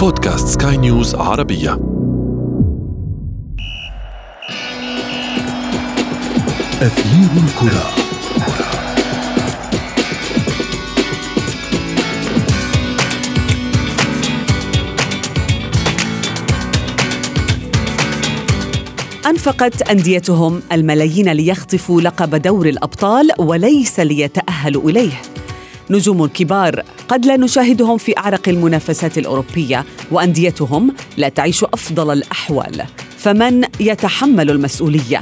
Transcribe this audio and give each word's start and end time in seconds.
بودكاست 0.00 0.62
سكاي 0.62 0.76
نيوز 0.76 1.14
عربية. 1.14 1.72
أثير 6.82 7.28
الكرة. 7.36 7.90
أنفقت 19.26 19.82
أنديتهم 19.82 20.62
الملايين 20.72 21.32
ليخطفوا 21.32 22.00
لقب 22.00 22.34
دور 22.34 22.68
الأبطال 22.68 23.30
وليس 23.38 24.00
ليتأهلوا 24.00 24.90
إليه. 24.90 25.29
نجوم 25.90 26.26
كبار 26.26 26.82
قد 27.08 27.26
لا 27.26 27.36
نشاهدهم 27.36 27.98
في 27.98 28.18
أعرق 28.18 28.48
المنافسات 28.48 29.18
الأوروبية 29.18 29.84
وأنديتهم 30.10 30.94
لا 31.16 31.28
تعيش 31.28 31.64
أفضل 31.64 32.12
الأحوال 32.12 32.82
فمن 33.18 33.64
يتحمل 33.80 34.50
المسؤولية؟ 34.50 35.20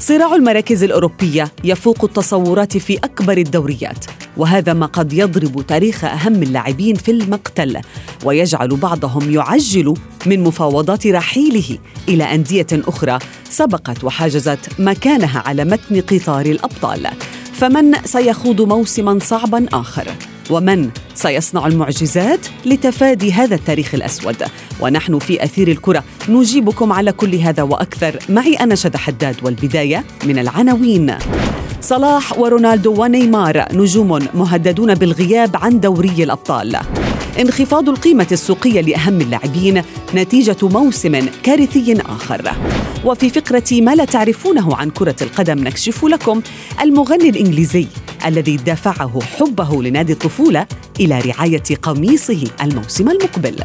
صراع 0.00 0.34
المراكز 0.34 0.82
الأوروبية 0.82 1.52
يفوق 1.64 2.04
التصورات 2.04 2.76
في 2.78 2.96
أكبر 2.96 3.38
الدوريات 3.38 4.04
وهذا 4.36 4.72
ما 4.72 4.86
قد 4.86 5.12
يضرب 5.12 5.66
تاريخ 5.66 6.04
أهم 6.04 6.42
اللاعبين 6.42 6.94
في 6.94 7.10
المقتل 7.10 7.80
ويجعل 8.24 8.68
بعضهم 8.68 9.30
يعجل 9.30 9.94
من 10.26 10.40
مفاوضات 10.40 11.06
رحيله 11.06 11.78
إلى 12.08 12.24
أندية 12.24 12.66
أخرى 12.72 13.18
سبقت 13.50 14.04
وحاجزت 14.04 14.58
مكانها 14.78 15.42
على 15.46 15.64
متن 15.64 16.00
قطار 16.00 16.46
الأبطال 16.46 17.08
فمن 17.62 17.94
سيخوض 18.04 18.60
موسما 18.60 19.18
صعبا 19.22 19.66
آخر؟ 19.72 20.08
ومن 20.50 20.90
سيصنع 21.14 21.66
المعجزات 21.66 22.46
لتفادي 22.66 23.32
هذا 23.32 23.54
التاريخ 23.54 23.94
الأسود؟ 23.94 24.36
ونحن 24.80 25.18
في 25.18 25.44
أثير 25.44 25.68
الكرة 25.68 26.04
نجيبكم 26.28 26.92
على 26.92 27.12
كل 27.12 27.34
هذا 27.34 27.62
وأكثر. 27.62 28.18
معي 28.28 28.54
أنا 28.54 28.74
شد 28.74 28.96
حداد 28.96 29.36
والبداية 29.42 30.04
من 30.24 30.38
العناوين. 30.38 31.14
صلاح 31.80 32.38
ورونالدو 32.38 33.02
ونيمار 33.02 33.64
نجوم 33.72 34.18
مهددون 34.34 34.94
بالغياب 34.94 35.56
عن 35.56 35.80
دوري 35.80 36.24
الأبطال. 36.24 36.76
انخفاض 37.40 37.88
القيمة 37.88 38.26
السوقية 38.32 38.80
لأهم 38.80 39.20
اللاعبين 39.20 39.82
نتيجة 40.14 40.56
موسم 40.62 41.28
كارثي 41.42 42.00
آخر. 42.00 42.52
وفي 43.04 43.30
فقرة 43.30 43.80
ما 43.80 43.94
لا 43.94 44.04
تعرفونه 44.04 44.76
عن 44.76 44.90
كرة 44.90 45.16
القدم 45.22 45.58
نكشف 45.58 46.04
لكم 46.04 46.42
المغني 46.82 47.28
الإنجليزي 47.28 47.86
الذي 48.26 48.56
دفعه 48.56 49.20
حبه 49.22 49.82
لنادي 49.82 50.12
الطفولة 50.12 50.66
إلى 51.00 51.20
رعاية 51.20 51.62
قميصه 51.82 52.44
الموسم 52.62 53.08
المقبل. 53.08 53.56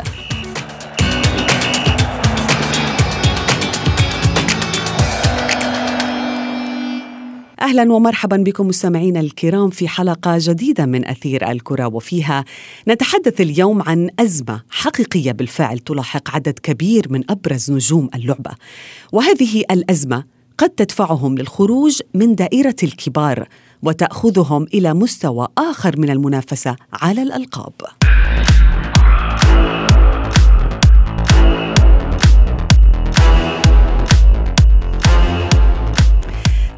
أهلا 7.67 7.93
ومرحبا 7.93 8.37
بكم 8.37 8.67
مستمعينا 8.67 9.19
الكرام 9.19 9.69
في 9.69 9.87
حلقة 9.87 10.37
جديدة 10.39 10.85
من 10.85 11.05
أثير 11.05 11.51
الكرة 11.51 11.87
وفيها 11.87 12.45
نتحدث 12.87 13.41
اليوم 13.41 13.81
عن 13.81 14.09
أزمة 14.19 14.61
حقيقية 14.69 15.31
بالفعل 15.31 15.79
تلاحق 15.79 16.35
عدد 16.35 16.59
كبير 16.59 17.07
من 17.09 17.31
أبرز 17.31 17.71
نجوم 17.71 18.09
اللعبة. 18.15 18.51
وهذه 19.11 19.63
الأزمة 19.71 20.23
قد 20.57 20.69
تدفعهم 20.69 21.38
للخروج 21.38 22.01
من 22.13 22.35
دائرة 22.35 22.75
الكبار 22.83 23.47
وتأخذهم 23.83 24.63
إلى 24.63 24.93
مستوى 24.93 25.47
آخر 25.57 25.99
من 25.99 26.09
المنافسة 26.09 26.75
على 26.93 27.21
الألقاب. 27.21 27.73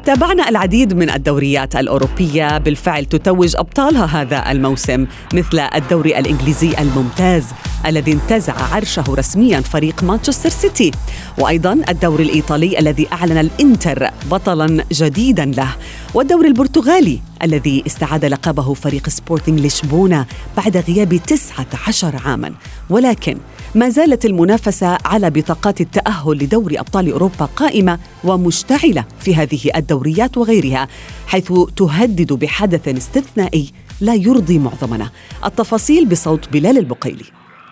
تابعنا 0.04 0.48
العديد 0.48 0.94
من 0.94 1.10
الدوريات 1.10 1.76
الأوروبية. 1.76 2.58
بالفعل 2.58 3.04
تتوج 3.04 3.56
أبطالها 3.56 4.22
هذا 4.22 4.50
الموسم 4.50 5.06
مثل 5.34 5.58
الدوري 5.58 6.18
الإنجليزي 6.18 6.74
الممتاز 6.78 7.44
الذي 7.86 8.12
انتزع 8.12 8.54
عرشه 8.74 9.04
رسميا 9.08 9.60
فريق 9.60 10.04
مانشستر 10.04 10.48
سيتي. 10.48 10.90
وأيضا 11.38 11.72
الدوري 11.88 12.24
الإيطالي 12.24 12.78
الذي 12.78 13.08
أعلن 13.12 13.38
الإنتر 13.38 14.10
بطلا 14.30 14.84
جديدا 14.92 15.44
له. 15.44 15.76
والدوري 16.14 16.48
البرتغالي 16.48 17.20
الذي 17.42 17.82
استعاد 17.86 18.24
لقبه 18.24 18.74
فريق 18.74 19.08
سبورتنج 19.08 19.60
لشبونة 19.60 20.26
بعد 20.56 20.76
غياب 20.76 21.20
19 21.26 22.16
عاما. 22.24 22.52
ولكن 22.90 23.36
ما 23.74 23.88
زالت 23.88 24.24
المنافسة 24.24 24.98
على 25.04 25.30
بطاقات 25.30 25.80
التأهل 25.80 26.36
لدوري 26.36 26.80
أبطال 26.80 27.12
أوروبا 27.12 27.44
قائمة 27.56 27.98
ومشتعلة 28.24 29.04
في 29.20 29.34
هذه 29.34 29.70
الدوريات 29.76 30.38
وغيرها 30.38 30.88
حيث 31.26 31.52
تهدد 31.76 32.32
بحدث 32.32 32.88
استثنائي 32.88 33.70
لا 34.00 34.14
يرضي 34.14 34.58
معظمنا. 34.58 35.10
التفاصيل 35.44 36.08
بصوت 36.08 36.48
بلال 36.52 36.78
البقيلي. 36.78 37.24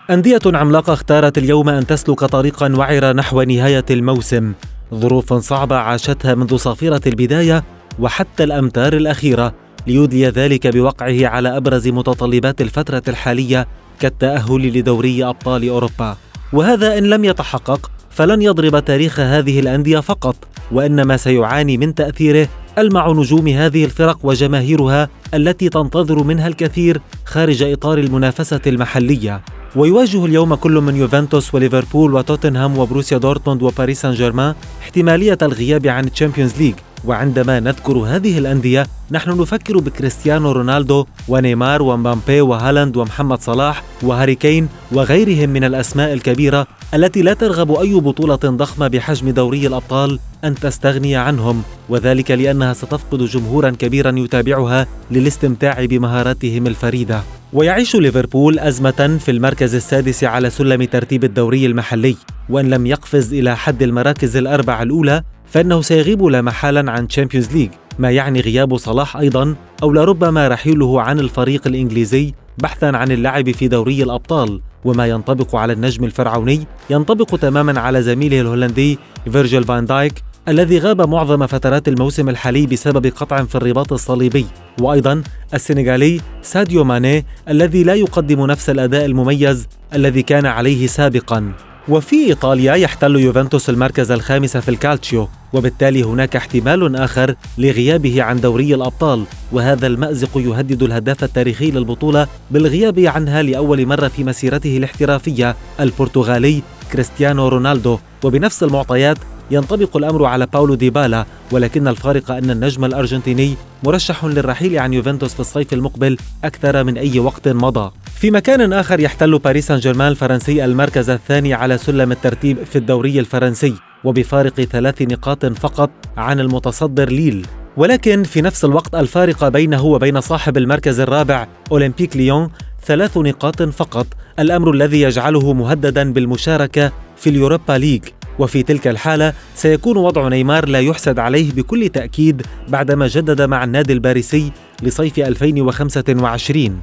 أندية 0.09 0.39
عملاقة 0.45 0.93
اختارت 0.93 1.37
اليوم 1.37 1.69
أن 1.69 1.87
تسلك 1.87 2.19
طريقا 2.19 2.75
وعرا 2.75 3.13
نحو 3.13 3.41
نهاية 3.41 3.85
الموسم. 3.89 4.53
ظروف 4.93 5.33
صعبة 5.33 5.75
عاشتها 5.75 6.35
منذ 6.35 6.55
صافرة 6.55 7.01
البداية 7.07 7.63
وحتى 7.99 8.43
الأمتار 8.43 8.93
الأخيرة 8.93 9.53
ليدلي 9.87 10.27
ذلك 10.27 10.67
بوقعه 10.67 11.27
على 11.27 11.57
أبرز 11.57 11.87
متطلبات 11.87 12.61
الفترة 12.61 13.03
الحالية 13.07 13.67
كالتأهل 13.99 14.77
لدوري 14.77 15.23
أبطال 15.25 15.69
أوروبا. 15.69 16.17
وهذا 16.53 16.97
إن 16.97 17.03
لم 17.03 17.25
يتحقق 17.25 17.91
فلن 18.09 18.41
يضرب 18.41 18.85
تاريخ 18.85 19.19
هذه 19.19 19.59
الأندية 19.59 19.99
فقط 19.99 20.35
وإنما 20.71 21.17
سيعاني 21.17 21.77
من 21.77 21.95
تأثيره 21.95 22.47
ألمع 22.77 23.11
نجوم 23.11 23.47
هذه 23.47 23.85
الفرق 23.85 24.19
وجماهيرها 24.23 25.09
التي 25.33 25.69
تنتظر 25.69 26.23
منها 26.23 26.47
الكثير 26.47 27.01
خارج 27.25 27.63
إطار 27.63 27.97
المنافسة 27.97 28.61
المحلية. 28.67 29.41
ويواجه 29.75 30.25
اليوم 30.25 30.55
كل 30.55 30.71
من 30.71 30.95
يوفنتوس 30.95 31.55
وليفربول 31.55 32.13
وتوتنهام 32.13 32.77
وبروسيا 32.77 33.17
دورتموند 33.17 33.63
وباريس 33.63 34.01
سان 34.01 34.13
جيرمان 34.13 34.55
احتمالية 34.81 35.37
الغياب 35.41 35.87
عن 35.87 36.07
الشامبيونز 36.07 36.57
ليج 36.57 36.73
وعندما 37.05 37.59
نذكر 37.59 37.97
هذه 37.97 38.37
الأندية 38.37 38.87
نحن 39.11 39.41
نفكر 39.41 39.77
بكريستيانو 39.77 40.51
رونالدو 40.51 41.05
ونيمار 41.27 41.81
ومبامبي 41.81 42.41
وهالاند 42.41 42.97
ومحمد 42.97 43.41
صلاح 43.41 43.83
وهاري 44.03 44.35
كين 44.35 44.67
وغيرهم 44.91 45.49
من 45.49 45.63
الأسماء 45.63 46.13
الكبيرة 46.13 46.67
التي 46.93 47.21
لا 47.21 47.33
ترغب 47.33 47.71
أي 47.71 47.93
بطولة 47.93 48.35
ضخمة 48.35 48.87
بحجم 48.87 49.29
دوري 49.29 49.67
الأبطال 49.67 50.19
أن 50.43 50.55
تستغني 50.55 51.15
عنهم 51.15 51.63
وذلك 51.89 52.31
لأنها 52.31 52.73
ستفقد 52.73 53.23
جمهورا 53.23 53.69
كبيرا 53.69 54.19
يتابعها 54.19 54.87
للاستمتاع 55.11 55.85
بمهاراتهم 55.85 56.67
الفريدة. 56.67 57.38
ويعيش 57.53 57.95
ليفربول 57.95 58.59
أزمة 58.59 59.17
في 59.19 59.31
المركز 59.31 59.75
السادس 59.75 60.23
على 60.23 60.49
سلم 60.49 60.83
ترتيب 60.83 61.23
الدوري 61.23 61.65
المحلي. 61.65 62.15
وإن 62.49 62.69
لم 62.69 62.85
يقفز 62.85 63.33
إلى 63.33 63.57
حد 63.57 63.83
المراكز 63.83 64.37
الأربع 64.37 64.81
الأولى 64.81 65.23
فإنه 65.45 65.81
سيغيب 65.81 66.23
لا 66.23 66.41
محالا 66.41 66.91
عن 66.91 67.07
تشامبيونز 67.07 67.51
ليج 67.51 67.69
ما 67.99 68.11
يعني 68.11 68.41
غياب 68.41 68.77
صلاح 68.77 69.17
أيضا 69.17 69.55
أو 69.83 69.91
لربما 69.91 70.47
رحيله 70.47 71.01
عن 71.01 71.19
الفريق 71.19 71.67
الإنجليزي 71.67 72.33
بحثا 72.57 72.85
عن 72.85 73.11
اللعب 73.11 73.51
في 73.51 73.67
دوري 73.67 74.03
الأبطال. 74.03 74.61
وما 74.85 75.07
ينطبق 75.07 75.55
على 75.55 75.73
النجم 75.73 76.03
الفرعوني 76.03 76.67
ينطبق 76.89 77.35
تماما 77.37 77.79
على 77.79 78.01
زميله 78.01 78.41
الهولندي 78.41 78.97
فيرجيل 79.31 79.63
فان 79.63 79.85
دايك. 79.85 80.13
الذي 80.47 80.79
غاب 80.79 81.09
معظم 81.09 81.47
فترات 81.47 81.87
الموسم 81.87 82.29
الحالي 82.29 82.65
بسبب 82.65 83.05
قطع 83.07 83.43
في 83.43 83.55
الرباط 83.55 83.93
الصليبي. 83.93 84.45
وأيضا 84.81 85.23
السنغالي 85.53 86.21
ساديو 86.41 86.83
ماني 86.83 87.25
الذي 87.49 87.83
لا 87.83 87.93
يقدم 87.93 88.45
نفس 88.45 88.69
الأداء 88.69 89.05
المميز 89.05 89.67
الذي 89.93 90.21
كان 90.21 90.45
عليه 90.45 90.87
سابقا. 90.87 91.51
وفي 91.87 92.15
إيطاليا 92.15 92.73
يحتل 92.73 93.15
يوفنتوس 93.15 93.69
المركز 93.69 94.11
الخامس 94.11 94.57
في 94.57 94.69
الكالتشيو 94.69 95.29
وبالتالي 95.53 96.03
هناك 96.03 96.35
احتمال 96.35 96.95
آخر 96.95 97.35
لغيابه 97.57 98.23
عن 98.23 98.41
دوري 98.41 98.75
الأبطال. 98.75 99.23
وهذا 99.51 99.87
المأزق 99.87 100.37
يهدد 100.37 100.83
الهداف 100.83 101.23
التاريخي 101.23 101.71
للبطولة 101.71 102.27
بالغياب 102.51 102.99
عنها 102.99 103.41
لأول 103.41 103.85
مرة 103.85 104.07
في 104.07 104.23
مسيرته 104.23 104.77
الاحترافية 104.77 105.55
البرتغالي 105.79 106.61
كريستيانو 106.93 107.47
رونالدو. 107.47 107.97
وبنفس 108.23 108.63
المعطيات 108.63 109.17
ينطبق 109.51 109.97
الأمر 109.97 110.25
على 110.25 110.45
باولو 110.45 110.75
ديبالا 110.75 111.25
ولكن 111.51 111.87
الفارق 111.87 112.31
أن 112.31 112.51
النجم 112.51 112.85
الأرجنتيني 112.85 113.55
مرشح 113.83 114.25
للرحيل 114.25 114.79
عن 114.79 114.93
يوفنتوس 114.93 115.33
في 115.33 115.39
الصيف 115.39 115.73
المقبل 115.73 116.17
أكثر 116.43 116.83
من 116.83 116.97
أي 116.97 117.19
وقت 117.19 117.47
مضى. 117.47 117.91
في 118.19 118.31
مكان 118.31 118.73
آخر 118.73 118.99
يحتل 118.99 119.39
باريس 119.39 119.67
سان 119.67 119.79
جيرمان 119.79 120.07
الفرنسي 120.07 120.65
المركز 120.65 121.09
الثاني 121.09 121.53
على 121.53 121.77
سلم 121.77 122.11
الترتيب 122.11 122.63
في 122.63 122.77
الدوري 122.77 123.19
الفرنسي 123.19 123.73
وبفارق 124.03 124.61
ثلاث 124.61 125.01
نقاط 125.01 125.45
فقط 125.45 125.89
عن 126.17 126.39
المتصدر 126.39 127.09
ليل. 127.09 127.47
ولكن 127.77 128.23
في 128.23 128.41
نفس 128.41 128.65
الوقت 128.65 128.95
الفارق 128.95 129.47
بينه 129.47 129.85
وبين 129.85 130.21
صاحب 130.21 130.57
المركز 130.57 130.99
الرابع 130.99 131.47
أولمبيك 131.71 132.17
ليون 132.17 132.49
ثلاث 132.85 133.17
نقاط 133.17 133.61
فقط 133.61 134.07
الأمر 134.39 134.71
الذي 134.71 135.01
يجعله 135.01 135.53
مهددا 135.53 136.13
بالمشاركة 136.13 136.91
في 137.17 137.29
اليوروبا 137.29 137.73
ليج. 137.73 138.03
وفي 138.39 138.63
تلك 138.63 138.87
الحالة 138.87 139.33
سيكون 139.55 139.97
وضع 139.97 140.27
نيمار 140.27 140.67
لا 140.69 140.79
يحسد 140.79 141.19
عليه 141.19 141.51
بكل 141.51 141.89
تأكيد 141.89 142.41
بعدما 142.67 143.07
جدد 143.07 143.41
مع 143.41 143.63
النادي 143.63 143.93
الباريسي 143.93 144.51
لصيف 144.83 145.19
2025 145.19 146.81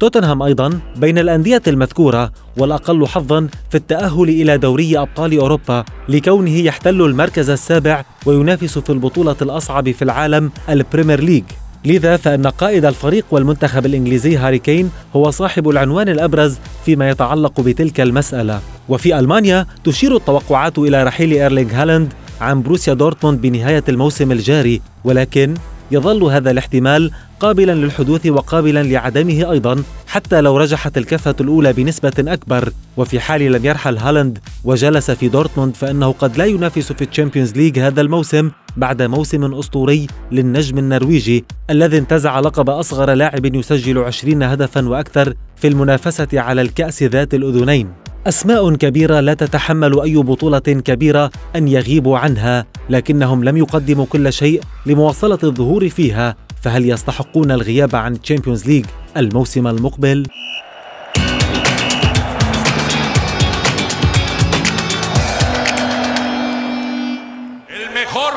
توتنهام 0.00 0.42
أيضا 0.42 0.80
بين 0.96 1.18
الأندية 1.18 1.62
المذكورة 1.66 2.32
والأقل 2.56 3.06
حظا 3.06 3.48
في 3.70 3.74
التأهل 3.74 4.28
إلى 4.28 4.58
دوري 4.58 4.98
أبطال 4.98 5.38
أوروبا 5.38 5.84
لكونه 6.08 6.56
يحتل 6.56 7.02
المركز 7.02 7.50
السابع 7.50 8.04
وينافس 8.26 8.78
في 8.78 8.90
البطولة 8.90 9.36
الأصعب 9.42 9.90
في 9.90 10.02
العالم 10.02 10.50
البريمير 10.68 11.20
ليج. 11.20 11.44
لذا 11.84 12.16
فإن 12.16 12.46
قائد 12.46 12.84
الفريق 12.84 13.24
والمنتخب 13.30 13.86
الإنجليزي 13.86 14.36
هاري 14.36 14.58
كين 14.58 14.90
هو 15.16 15.30
صاحب 15.30 15.68
العنوان 15.68 16.08
الأبرز 16.08 16.56
فيما 16.84 17.10
يتعلق 17.10 17.60
بتلك 17.60 18.00
المسألة. 18.00 18.60
وفي 18.88 19.18
ألمانيا 19.18 19.66
تشير 19.84 20.16
التوقعات 20.16 20.78
إلى 20.78 21.02
رحيل 21.02 21.32
إيرلينغ 21.32 21.70
هالاند 21.72 22.12
عن 22.40 22.62
بروسيا 22.62 22.94
دورتموند 22.94 23.40
بنهاية 23.40 23.84
الموسم 23.88 24.32
الجاري 24.32 24.80
ولكن 25.04 25.54
يظل 25.90 26.22
هذا 26.22 26.50
الاحتمال 26.50 27.10
قابلا 27.40 27.72
للحدوث 27.72 28.26
وقابلا 28.26 28.82
لعدمه 28.82 29.50
أيضا 29.50 29.82
حتى 30.06 30.40
لو 30.40 30.56
رجحت 30.56 30.98
الكفة 30.98 31.34
الأولى 31.40 31.72
بنسبة 31.72 32.12
أكبر. 32.18 32.72
وفي 32.96 33.20
حال 33.20 33.52
لم 33.52 33.64
يرحل 33.64 33.98
هالاند 33.98 34.38
وجلس 34.64 35.10
في 35.10 35.28
دورتموند 35.28 35.74
فإنه 35.74 36.12
قد 36.12 36.38
لا 36.38 36.44
ينافس 36.44 36.92
في 36.92 37.04
الشامبيونز 37.04 37.52
ليج 37.52 37.78
هذا 37.78 38.00
الموسم 38.00 38.50
بعد 38.76 39.02
موسم 39.02 39.54
أسطوري 39.54 40.06
للنجم 40.32 40.78
النرويجي 40.78 41.44
الذي 41.70 41.98
انتزع 41.98 42.40
لقب 42.40 42.70
أصغر 42.70 43.12
لاعب 43.12 43.54
يسجل 43.54 43.98
20 43.98 44.42
هدفا 44.42 44.88
وأكثر 44.88 45.34
في 45.56 45.68
المنافسة 45.68 46.28
على 46.32 46.62
الكأس 46.62 47.02
ذات 47.02 47.34
الأذنين. 47.34 48.03
أسماء 48.26 48.74
كبيرة 48.74 49.20
لا 49.20 49.34
تتحمل 49.34 50.00
أي 50.00 50.16
بطولة 50.16 50.58
كبيرة 50.58 51.30
أن 51.56 51.68
يغيبوا 51.68 52.18
عنها 52.18 52.66
لكنهم 52.90 53.44
لم 53.44 53.56
يقدموا 53.56 54.06
كل 54.06 54.32
شيء 54.32 54.60
لمواصلة 54.86 55.38
الظهور 55.44 55.88
فيها 55.88 56.36
فهل 56.62 56.90
يستحقون 56.90 57.50
الغياب 57.50 57.96
عن 57.96 58.20
تشامبيونز 58.20 58.66
ليج 58.66 58.86
الموسم 59.16 59.66
المقبل 59.66 60.26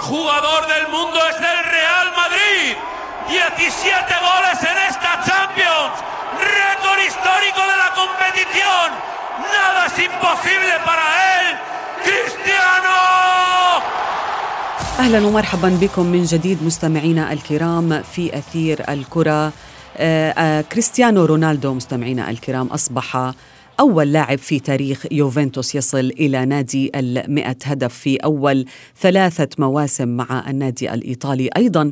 jugador 0.02 0.62
del 0.68 0.88
mundo 0.88 1.20
es 1.32 1.36
el 1.36 1.60
Real 1.78 2.08
Madrid. 2.16 2.76
17 3.28 4.16
goles 4.30 4.60
en 4.72 4.78
esta 4.90 5.12
Champions. 5.28 5.94
Récord 6.40 7.00
histórico 7.06 7.62
de 7.72 7.78
la 7.84 7.90
competición. 8.02 9.17
Nada 9.56 9.82
es 9.90 9.98
imposible 10.08 10.74
para 10.86 11.06
él. 11.36 11.46
Cristiano. 12.08 12.96
أهلا 15.00 15.28
ومرحبا 15.28 15.70
بكم 15.82 16.06
من 16.06 16.24
جديد 16.24 16.64
مستمعينا 16.64 17.34
الكرام 17.34 18.02
في 18.02 18.38
أثير 18.38 18.84
الكرة 18.90 19.54
آه، 19.98 20.32
آه، 20.32 20.62
كريستيانو 20.62 21.26
رونالدو 21.26 21.74
مستمعينا 21.74 22.30
الكرام 22.30 22.68
أصبح 22.68 23.34
أول 23.80 24.14
لاعب 24.14 24.38
في 24.38 24.60
تاريخ 24.60 25.06
يوفنتوس 25.12 25.76
يصل 25.76 26.00
إلى 26.20 26.46
نادي 26.46 26.92
المئة 26.96 27.56
هدف 27.66 27.94
في 27.94 28.18
أول 28.18 28.66
ثلاثة 29.02 29.50
مواسم 29.58 30.08
مع 30.08 30.50
النادي 30.50 30.94
الإيطالي 30.94 31.50
أيضا 31.58 31.92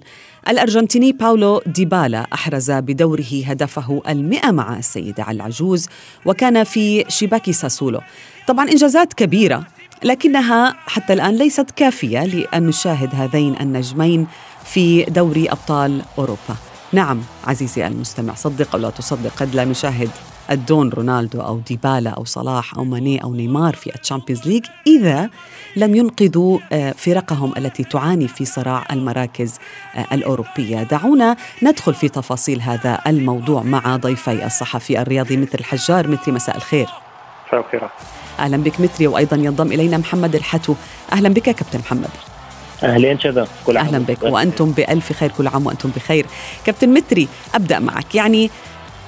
الأرجنتيني 0.50 1.12
باولو 1.12 1.62
ديبالا 1.66 2.28
أحرز 2.34 2.72
بدوره 2.72 3.44
هدفه 3.46 4.02
المئة 4.10 4.52
مع 4.52 4.78
السيدة 4.78 5.32
العجوز 5.32 5.88
وكان 6.26 6.64
في 6.64 7.06
شباك 7.08 7.52
ساسولو. 7.52 8.02
طبعا 8.48 8.70
إنجازات 8.70 9.14
كبيرة 9.14 9.68
لكنها 10.04 10.76
حتى 10.88 11.14
الآن 11.14 11.36
ليست 11.36 11.72
كافية 11.72 12.26
لأن 12.26 12.68
نشاهد 12.68 13.16
هذين 13.16 13.56
النجمين 13.62 14.28
في 14.66 15.04
دوري 15.04 15.50
أبطال 15.50 16.02
أوروبا. 16.18 16.56
نعم 16.94 17.22
عزيزي 17.48 17.88
المستمع 17.88 18.34
صدق 18.34 18.76
أو 18.76 18.82
لا 18.82 18.90
تصدق 18.90 19.32
قد 19.36 19.56
لا 19.56 19.66
نشاهد. 19.66 20.10
الدون 20.52 20.90
رونالدو 20.90 21.42
أو 21.42 21.60
ديبالا 21.68 22.10
أو 22.10 22.26
صلاح 22.26 22.78
أو 22.78 22.84
ماني 22.84 23.24
أو 23.24 23.34
نيمار 23.34 23.76
في 23.76 23.96
الشامبيونز 23.96 24.48
ليج 24.48 24.66
إذا 24.88 25.30
لم 25.76 25.96
ينقذوا 25.96 26.60
آه، 26.72 26.92
فرقهم 26.92 27.54
التي 27.58 27.84
تعاني 27.84 28.28
في 28.28 28.46
صراع 28.46 28.86
المراكز 28.92 29.60
آه، 29.96 30.06
الأوروبية. 30.12 30.84
دعونا 30.84 31.36
ندخل 31.64 31.94
في 31.94 32.10
تفاصيل 32.10 32.62
هذا 32.62 33.00
الموضوع 33.08 33.64
مع 33.64 33.96
ضيفي 33.96 34.46
الصحفي 34.46 35.02
الرياضي 35.02 35.38
مثل 35.38 35.58
الحجار. 35.60 36.08
مثل 36.08 36.32
مساء 36.32 36.58
الخير. 36.58 36.88
مساء 37.48 37.60
الخير. 37.60 37.90
أهلا 38.40 38.58
بك 38.58 38.82
متري 38.82 39.08
وأيضا 39.08 39.38
ينضم 39.38 39.68
إلينا 39.72 39.98
محمد 39.98 40.36
الحتو. 40.36 40.76
أهلا 41.14 41.30
بك 41.30 41.44
كابتن 41.44 41.80
محمد. 41.80 42.10
أهلين 42.84 43.20
شباب 43.20 43.48
كل 43.66 43.78
عام 43.78 43.86
أهلا 43.86 44.00
بك. 44.00 44.24
وأنتم 44.24 44.72
بألف 44.72 45.14
خير 45.14 45.32
كل 45.38 45.48
عام 45.48 45.66
وأنتم 45.66 45.92
بخير. 45.96 46.26
كابتن 46.66 46.90
متري 46.90 47.28
أبدأ 47.56 47.80
معك. 47.80 48.16
يعني 48.16 48.50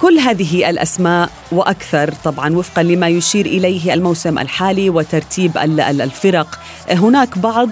كل 0.02 0.18
هذه 0.18 0.70
الأسماء 0.70 1.30
وأكثر 1.52 2.12
طبعا 2.12 2.56
وفقا 2.56 2.84
لما 2.84 3.08
يشير 3.08 3.46
إليه 3.46 3.94
الموسم 3.94 4.40
الحالي 4.40 4.90
وترتيب 4.90 5.58
الفرق. 6.02 6.60
هناك 6.92 7.38
بعض 7.38 7.70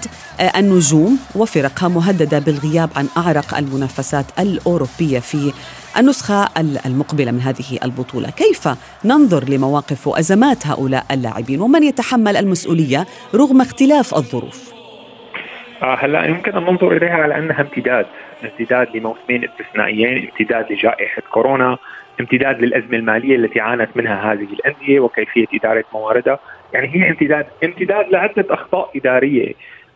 النجوم 0.56 1.18
وفرقها 1.34 1.88
مهددة 1.88 2.38
بالغياب 2.38 2.90
عن 2.96 3.08
أعرق 3.16 3.58
المنافسات 3.58 4.26
الأوروبية 4.38 5.18
في 5.18 5.52
النسخة 5.98 6.48
المقبلة 6.86 7.30
من 7.30 7.40
هذه 7.40 7.78
البطولة، 7.84 8.30
كيف 8.30 8.68
ننظر 9.04 9.44
لمواقف 9.48 10.06
وازمات 10.06 10.66
هؤلاء 10.66 11.06
اللاعبين؟ 11.10 11.60
ومن 11.60 11.82
يتحمل 11.82 12.36
المسؤولية 12.36 13.06
رغم 13.34 13.60
اختلاف 13.60 14.14
الظروف؟ 14.14 14.72
آه 15.82 15.94
هلا 15.94 16.24
يمكن 16.24 16.52
أن 16.52 16.62
ننظر 16.62 16.96
إليها 16.96 17.14
على 17.14 17.38
أنها 17.38 17.60
امتداد، 17.60 18.06
امتداد 18.44 18.96
لموسمين 18.96 19.44
استثنائيين، 19.44 20.28
امتداد 20.28 20.72
لجائحة 20.72 21.22
كورونا، 21.32 21.78
امتداد 22.20 22.60
للأزمة 22.60 22.96
المالية 22.96 23.36
التي 23.36 23.60
عانت 23.60 23.96
منها 23.96 24.32
هذه 24.32 24.48
الأندية 24.52 25.00
وكيفية 25.00 25.46
إدارة 25.54 25.84
مواردها، 25.94 26.38
يعني 26.74 26.94
هي 26.94 27.10
امتداد 27.10 27.46
امتداد 27.64 28.08
لعدة 28.10 28.44
أخطاء 28.50 28.90
إدارية 28.96 29.52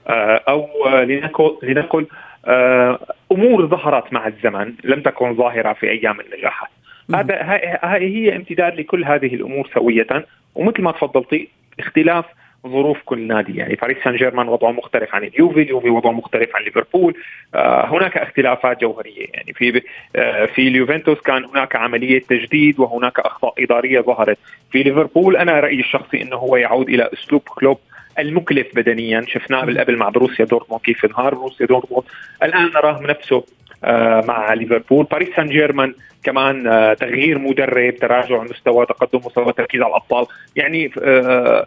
آه، 0.08 0.40
أو 0.48 0.68
لنقل 1.02 1.56
لنقل 1.62 2.06
آه، 2.46 2.98
أمور 3.32 3.66
ظهرت 3.66 4.12
مع 4.12 4.26
الزمن 4.26 4.72
لم 4.84 5.00
تكن 5.00 5.34
ظاهرة 5.34 5.72
في 5.72 5.90
أيام 5.90 6.20
النجاحات. 6.20 6.68
هذا 7.14 8.06
هي 8.06 8.36
امتداد 8.36 8.80
لكل 8.80 9.04
هذه 9.04 9.34
الأمور 9.34 9.68
سوية. 9.74 10.06
ومثل 10.54 10.82
ما 10.82 10.92
تفضلتي 10.92 11.48
اختلاف 11.80 12.24
ظروف 12.66 12.98
كل 13.04 13.26
نادي. 13.26 13.56
يعني 13.56 13.74
باريس 13.74 13.96
سان 14.04 14.16
جيرمان 14.16 14.48
وضعه 14.48 14.72
مختلف 14.72 15.14
عن 15.14 15.24
اليوفي 15.24 15.62
اليوفي 15.62 15.90
وضعه 15.90 16.12
مختلف 16.12 16.56
عن 16.56 16.62
ليفربول. 16.62 17.14
آه 17.54 17.86
هناك 17.86 18.16
اختلافات 18.16 18.80
جوهرية. 18.80 19.26
يعني 19.34 19.52
في 19.52 19.82
آه 20.16 20.46
في 20.46 20.68
اليوفنتوس 20.68 21.20
كان 21.20 21.44
هناك 21.44 21.76
عملية 21.76 22.20
تجديد 22.20 22.80
وهناك 22.80 23.20
أخطاء 23.20 23.54
إدارية 23.58 24.00
ظهرت. 24.00 24.38
في 24.72 24.82
ليفربول 24.82 25.36
أنا 25.36 25.60
رأيي 25.60 25.80
الشخصي 25.80 26.22
إنه 26.22 26.36
هو 26.36 26.56
يعود 26.56 26.88
إلى 26.88 27.10
أسلوب 27.12 27.42
كلوب 27.42 27.78
المكلف 28.18 28.66
بدنيا. 28.76 29.24
شفناه 29.28 29.60
قبل 29.60 29.96
مع 29.96 30.08
بروسيا 30.08 30.44
دورتموند 30.44 30.82
كيف 30.82 31.04
انهار 31.04 31.34
بروسيا 31.34 31.66
دورتموند. 31.66 32.04
الآن 32.42 32.64
نراه 32.64 33.02
نفسه 33.02 33.44
آه، 33.84 34.24
مع 34.28 34.54
ليفربول. 34.54 35.04
باريس 35.04 35.28
سان 35.36 35.46
جيرمان 35.46 35.94
كمان 36.22 36.66
آه، 36.66 36.94
تغيير 36.94 37.38
مدرب 37.38 37.96
تراجع 37.96 38.42
مستوى 38.42 38.86
تقدم 38.86 39.20
مستوى 39.26 39.52
تركيز 39.52 39.82
على 39.82 39.90
الأبطال. 39.90 40.26
يعني 40.56 40.90
آه، 41.02 41.66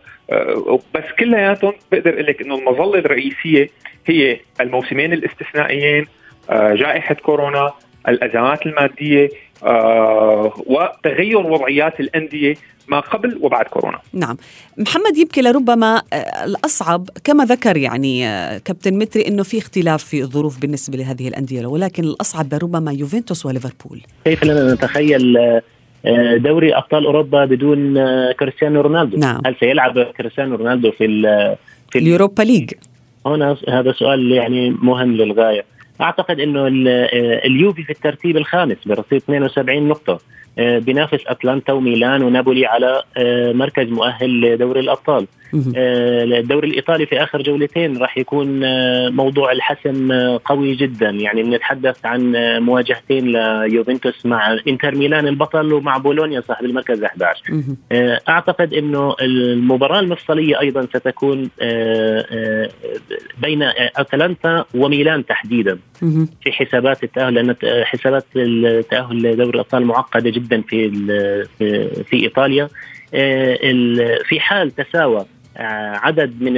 بس 0.95 1.03
كلياتهم 1.19 1.74
بقدر 1.91 2.13
أقول 2.13 2.25
لك 2.25 2.41
إنه 2.41 2.55
المظلة 2.55 3.00
الرئيسية 3.00 3.69
هي 4.07 4.39
الموسمين 4.62 5.13
الاستثنائيين 5.13 6.05
جائحة 6.51 7.15
كورونا 7.15 7.74
الأزمات 8.07 8.65
المادية 8.65 9.29
وتغير 10.67 11.38
وضعيات 11.38 12.00
الأندية 12.00 12.55
ما 12.88 13.00
قبل 13.00 13.39
وبعد 13.41 13.65
كورونا. 13.65 14.00
نعم. 14.13 14.38
محمد 14.77 15.17
يبكي 15.17 15.41
لربما 15.41 16.01
آه، 16.13 16.46
الأصعب 16.46 17.10
كما 17.24 17.46
ذكر 17.46 17.77
يعني 17.77 18.27
آه، 18.27 18.58
كابتن 18.58 18.93
متري 18.93 19.27
أنه 19.27 19.43
في 19.43 19.58
اختلاف 19.58 20.03
في 20.03 20.22
الظروف 20.22 20.62
بالنسبة 20.62 20.98
لهذه 20.98 21.27
الأندية 21.27 21.65
ولكن 21.65 22.03
الأصعب 22.03 22.53
لربما 22.53 22.91
يوفنتوس 22.91 23.46
وليفربول. 23.46 24.01
كيف 24.25 24.43
لنا 24.43 24.74
نتخيل 24.74 25.38
آه، 25.38 26.38
دوري 26.38 26.75
أبطال 26.75 27.05
أوروبا 27.05 27.46
بدون 27.46 27.96
كريستيانو 28.32 28.82
رونالدو؟ 28.82 29.17
نعم. 29.17 29.41
هل 29.46 29.55
سيلعب 29.60 30.03
كريستيانو 30.17 30.55
رونالدو 30.55 30.91
في 30.91 31.05
ال 31.05 31.55
في 31.91 32.00
اليوروبا 32.00 32.43
ليج؟ 32.43 32.72
هنا 33.25 33.58
هذا 33.70 33.91
سؤال 33.91 34.32
يعني 34.32 34.70
مهم 34.70 35.15
للغاية. 35.15 35.65
أعتقد 36.01 36.39
إنه 36.39 36.67
اليوفي 37.45 37.83
في 37.83 37.89
الترتيب 37.89 38.38
الخامس 38.38 38.77
برصيد 38.85 39.21
72 39.21 39.88
نقطة 39.88 40.19
آه، 40.57 40.79
بينافس 40.79 41.19
أتلانتا 41.27 41.73
وميلان 41.73 42.23
ونابولي 42.23 42.65
على 42.65 43.03
آه، 43.17 43.51
مركز 43.51 43.88
مؤهل 43.88 44.41
لدوري 44.41 44.79
الأبطال. 44.79 45.27
الدوري 45.53 46.67
الإيطالي 46.67 47.05
في 47.05 47.24
آخر 47.24 47.41
جولتين 47.41 47.98
راح 47.98 48.17
يكون 48.17 48.60
موضوع 49.10 49.51
الحسم 49.51 50.12
قوي 50.38 50.75
جدا. 50.75 51.10
يعني 51.10 51.43
بنتحدث 51.43 52.05
عن 52.05 52.33
مواجهتين 52.60 53.31
ليوفنتوس 53.31 54.25
مع 54.25 54.57
إنتر 54.67 54.95
ميلان 54.95 55.27
البطل 55.27 55.74
ومع 55.74 55.98
بولونيا 55.98 56.41
صاحب 56.41 56.65
المركز 56.65 57.03
11 57.03 57.41
أعتقد 58.29 58.74
إنه 58.74 59.15
المباراة 59.22 60.00
المفصلية 60.00 60.60
أيضا 60.60 60.81
ستكون 60.81 61.50
بين 63.41 63.63
أتلانتا 63.98 64.65
وميلان 64.75 65.25
تحديدا. 65.25 65.79
في 66.43 66.51
حسابات 66.51 67.03
التأهل 67.03 67.33
لأن 67.33 67.55
حسابات 67.83 68.25
التأهل 68.36 69.17
لدوري 69.17 69.50
الأبطال 69.50 69.86
معقدة 69.86 70.29
جدا 70.29 70.62
في 70.62 70.89
في 72.10 72.13
إيطاليا. 72.24 72.69
آه، 73.13 73.57
في 74.24 74.39
حال 74.39 74.72
تساوى 74.72 75.19
آه، 75.19 75.25
عدد 75.57 76.41
من 76.41 76.57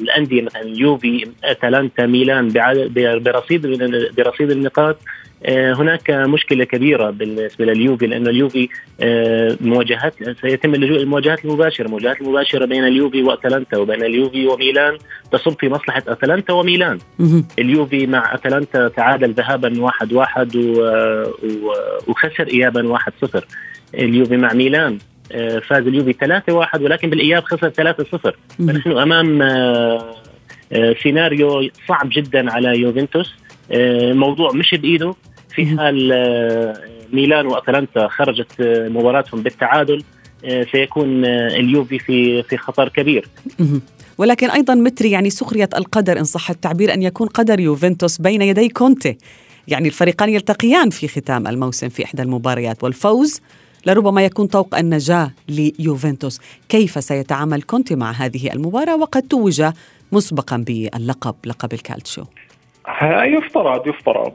الأندية 0.00 0.42
مثلا 0.42 0.62
اليوفي 0.62 1.28
أتلانتا 1.44 2.06
ميلان 2.06 2.48
برصيد 3.20 3.66
برصيد 4.16 4.50
النقاط 4.50 4.98
آه، 5.46 5.72
هناك 5.72 6.10
مشكلة 6.10 6.64
كبيرة 6.64 7.10
بالنسبة 7.10 7.64
لليوفي 7.64 8.06
لأن 8.06 8.26
اليوفي 8.28 8.68
مواجهات 9.60 10.14
سيتم 10.40 10.74
اللجوء 10.74 11.00
المواجهات 11.00 11.44
المباشرة، 11.44 11.86
المواجهات 11.86 12.20
المباشرة 12.20 12.64
بين 12.66 12.84
اليوفي 12.84 13.22
وأتلانتا 13.22 13.76
وبين 13.76 14.02
اليوفي 14.02 14.46
وميلان 14.46 14.98
تصب 15.32 15.56
في 15.60 15.68
مصلحة 15.68 16.02
أتلانتا 16.08 16.52
وميلان. 16.52 16.98
اليوفي 17.58 18.06
مع 18.06 18.34
أتلانتا 18.34 18.88
تعادل 18.88 19.32
ذهابا 19.32 19.82
واحد 19.82 20.12
واحد 20.12 20.56
وخسر 22.06 22.46
ايابا 22.52 22.88
واحد 22.88 23.12
صفر. 23.22 23.46
اليوفي 23.94 24.36
مع 24.36 24.52
ميلان 24.52 24.92
آه، 24.92 25.07
فاز 25.68 25.86
اليوفي 25.86 26.12
3-1 26.12 26.80
ولكن 26.80 27.10
بالإياب 27.10 27.44
خسر 27.44 27.70
3-0 27.70 28.32
فنحن 28.58 28.90
أمام 28.90 29.42
آه، 29.42 30.14
آه، 30.72 30.94
سيناريو 31.02 31.70
صعب 31.88 32.08
جدا 32.12 32.52
على 32.52 32.78
يوفنتوس. 32.78 33.34
موضوع 34.12 34.52
مش 34.52 34.74
بإيده. 34.74 35.14
في 35.54 35.66
حال 35.66 36.12
ميلان 37.12 37.46
وأتلانتا 37.46 38.08
خرجت 38.08 38.48
مباراتهم 38.90 39.42
بالتعادل 39.42 40.02
سيكون 40.72 41.24
اليوفي 41.24 41.98
في 41.98 42.42
في 42.42 42.56
خطر 42.56 42.88
كبير. 42.88 43.28
ولكن 44.18 44.50
أيضا 44.50 44.74
متري 44.74 45.10
يعني 45.10 45.30
سخرية 45.30 45.68
القدر 45.76 46.18
إن 46.18 46.24
صح 46.24 46.50
التعبير 46.50 46.94
أن 46.94 47.02
يكون 47.02 47.28
قدر 47.28 47.60
يوفنتوس 47.60 48.20
بين 48.20 48.42
يدي 48.42 48.68
كونتي. 48.68 49.18
يعني 49.68 49.88
الفريقان 49.88 50.28
يلتقيان 50.28 50.90
في 50.90 51.08
ختام 51.08 51.46
الموسم 51.46 51.88
في 51.88 52.04
إحدى 52.04 52.22
المباريات 52.22 52.84
والفوز 52.84 53.40
لربما 53.88 54.24
يكون 54.24 54.46
طوق 54.46 54.78
النجاة 54.78 55.30
ليوفنتوس. 55.48 56.40
كيف 56.68 57.04
سيتعامل 57.04 57.62
كونتي 57.62 57.96
مع 57.96 58.10
هذه 58.10 58.52
المباراة؟ 58.52 58.96
وقد 58.96 59.22
توج 59.22 59.62
مسبقا 60.12 60.56
باللقب 60.66 61.34
لقب 61.46 61.72
الكالتشو. 61.72 62.24
يفترض 63.12 63.86
يفترض. 63.86 64.32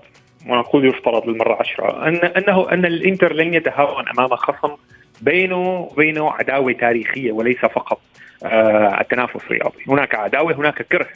ونقول 0.49 0.87
يفترض 0.87 1.27
للمرة 1.27 1.57
عشرة. 1.59 2.07
أن 2.07 2.15
أنه 2.15 2.71
أن 2.71 2.85
الإنتر 2.85 3.33
لن 3.33 3.53
يتهاون 3.53 4.09
أمام 4.09 4.35
خصم 4.35 4.75
بينه 5.21 5.57
وبينه 5.57 6.31
عداوة 6.31 6.71
تاريخية 6.71 7.31
وليس 7.31 7.57
فقط 7.57 7.99
آه 8.43 9.01
التنافس 9.01 9.45
الرياضي. 9.45 9.83
هناك 9.87 10.15
عداوة 10.15 10.53
هناك 10.53 10.81
كره 10.81 11.07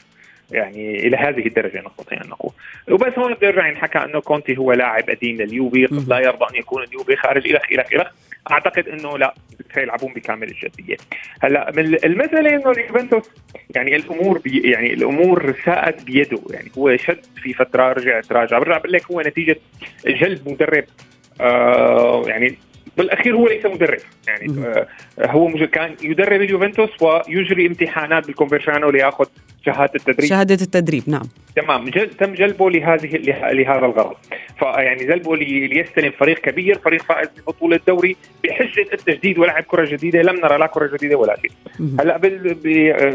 يعني 0.51 1.07
إلى 1.07 1.17
هذه 1.17 1.45
الدرجة 1.45 1.83
نستطيع 1.87 2.21
أن 2.21 2.29
نقول. 2.29 2.51
وبس 2.91 3.19
هون 3.19 3.33
بده 3.33 3.47
يرجع 3.47 3.67
ينحكى 3.67 3.97
أنه 3.99 4.21
كونتي 4.21 4.57
هو 4.57 4.73
لاعب 4.73 5.09
قديم 5.09 5.35
لليوفي 5.35 5.87
لا 6.07 6.19
يرضى 6.19 6.45
أن 6.51 6.55
يكون 6.55 6.83
اليوفي 6.83 7.15
خارج 7.15 7.47
إلى 7.47 7.59
إلى 7.71 7.85
إلى. 7.93 8.09
أعتقد 8.51 8.87
أنه 8.87 9.17
لا 9.17 9.33
سيلعبون 9.75 10.13
بكامل 10.13 10.47
الجدية. 10.47 10.95
هلأ 11.41 11.71
من 11.75 11.85
المسألة 12.05 12.55
إنه 12.55 12.71
اليوفنتوس 12.71 13.31
يعني 13.75 13.95
الأمور 13.95 14.37
بي 14.37 14.71
يعني 14.71 14.93
الأمور 14.93 15.53
ساءت 15.65 16.03
بيده. 16.03 16.39
يعني 16.49 16.71
هو 16.77 16.97
شد 16.97 17.25
في 17.43 17.53
فترة 17.53 17.93
رجع 17.93 18.21
تراجع. 18.21 18.59
برجع 18.59 18.77
بقول 18.77 18.91
لك 18.91 19.11
هو 19.11 19.21
نتيجة 19.21 19.55
جلب 20.05 20.49
مدرب. 20.49 20.85
آه 21.41 22.23
يعني 22.27 22.57
بالأخير 22.97 23.35
هو 23.35 23.47
ليس 23.47 23.65
مدرب. 23.65 23.99
يعني 24.27 24.65
آه 24.67 24.87
هو 25.21 25.67
كان 25.67 25.95
يدرب 26.03 26.41
اليوفنتوس 26.41 26.89
ويجري 27.01 27.67
امتحانات 27.67 28.27
بالكونفرشانو 28.27 28.89
ليأخذ 28.89 29.25
شهادة 29.67 29.91
التدريب. 29.95 30.29
شهادة 30.29 30.57
التدريب 30.61 31.03
نعم. 31.07 31.27
تمام. 31.55 31.89
جل 31.89 32.09
تم 32.09 32.33
جلبه 32.33 32.69
لهذه 32.69 33.07
لهذا 33.53 33.85
الغرض. 33.85 34.15
فيعني 34.59 35.05
جلبه 35.05 35.35
ليستلم 35.35 36.11
فريق 36.19 36.39
كبير 36.39 36.79
فريق 36.85 37.01
فائز 37.01 37.27
ببطولة 37.37 37.75
الدوري 37.75 38.15
بحجة 38.43 38.87
التجديد 38.93 39.39
ولعب 39.39 39.63
كرة 39.63 39.85
جديدة. 39.85 40.21
لم 40.21 40.35
نرى 40.35 40.57
لا 40.57 40.67
كرة 40.67 40.97
جديدة 40.97 41.17
ولا 41.17 41.37
شيء. 41.41 41.51
هلا 41.99 42.17
بال... 42.17 42.53
ب... 42.63 42.67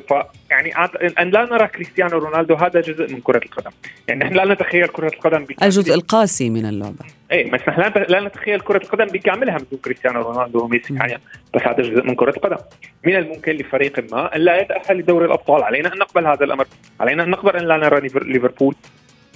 ف 0.08 0.12
يعني 0.52 0.74
أن 1.18 1.30
لا 1.30 1.44
نرى 1.44 1.66
كريستيانو 1.66 2.18
رونالدو 2.18 2.54
هذا 2.54 2.80
جزء 2.80 3.12
من 3.12 3.20
كرة 3.20 3.40
القدم. 3.44 3.70
يعني 4.08 4.24
نحن 4.24 4.34
لا 4.34 4.54
نتخيل 4.54 4.86
كرة 4.86 5.10
القدم 5.14 5.46
الجزء 5.62 5.94
القاسي 5.94 6.50
من 6.50 6.66
اللعبة. 6.66 7.04
إيه 7.32 7.50
بس 7.50 7.60
نحن 7.68 7.80
لا 8.08 8.20
نتخيل 8.20 8.60
كرة 8.60 8.76
القدم 8.76 9.04
بكاملها 9.04 9.56
بدون 9.58 9.78
كريستيانو 9.84 10.20
رونالدو 10.20 10.64
وميسي 10.64 10.98
حاليا 10.98 11.18
بس 11.54 11.62
هذا 11.62 11.82
جزء 11.82 12.02
من 12.02 12.14
كرة 12.14 12.30
القدم. 12.30 12.56
من 13.04 13.16
الممكن 13.16 13.52
لفريق 13.52 14.12
ما 14.12 14.36
أن 14.36 14.40
لا 14.40 14.60
يتاهل 14.60 14.98
لدوري 14.98 15.26
الأبطال. 15.26 15.62
علينا 15.62 15.92
أن 15.94 15.98
نقبل 15.98 16.26
هذا 16.26 16.44
الأمر. 16.44 16.66
علينا 17.00 17.22
أن 17.22 17.30
نقبل 17.30 17.56
أن 17.56 17.64
لا 17.68 17.76
نرى 17.76 18.08
ليفربول. 18.32 18.74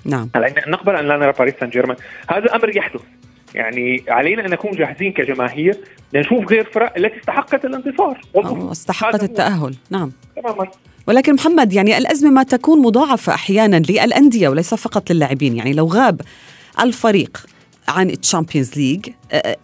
نعم. 0.04 0.30
علينا 0.34 0.66
أن 0.66 0.70
نقبل 0.70 0.96
أن 0.96 1.08
لا 1.08 1.16
نرى 1.16 1.32
باريس 1.32 1.54
سان 1.60 1.70
جيرمان. 1.70 1.96
هذا 2.28 2.54
أمر 2.54 2.76
يحدث. 2.76 3.00
يعني 3.54 4.04
علينا 4.08 4.46
أن 4.46 4.50
نكون 4.50 4.70
جاهزين 4.70 5.12
كجماهير 5.12 5.76
لنشوف 6.12 6.50
غير 6.50 6.64
فرق 6.64 6.92
التي 6.96 7.18
استحقت 7.20 7.64
الانتصار. 7.64 8.20
استحقت 8.72 9.22
التأهل. 9.22 9.74
نعم. 9.90 10.12
تماما. 10.36 10.68
ولكن 11.06 11.34
محمد 11.34 11.72
يعني 11.72 11.98
الأزمة 11.98 12.30
ما 12.30 12.42
تكون 12.42 12.82
مضاعفة 12.82 13.34
أحيانا 13.34 13.76
للأندية 13.76 14.48
وليس 14.48 14.74
فقط 14.74 15.10
للاعبين. 15.10 15.56
يعني 15.56 15.72
لو 15.72 15.86
غاب 15.86 16.20
الفريق 16.80 17.46
عن 17.88 18.10
الشامبيونز 18.10 18.70
ليج 18.76 19.08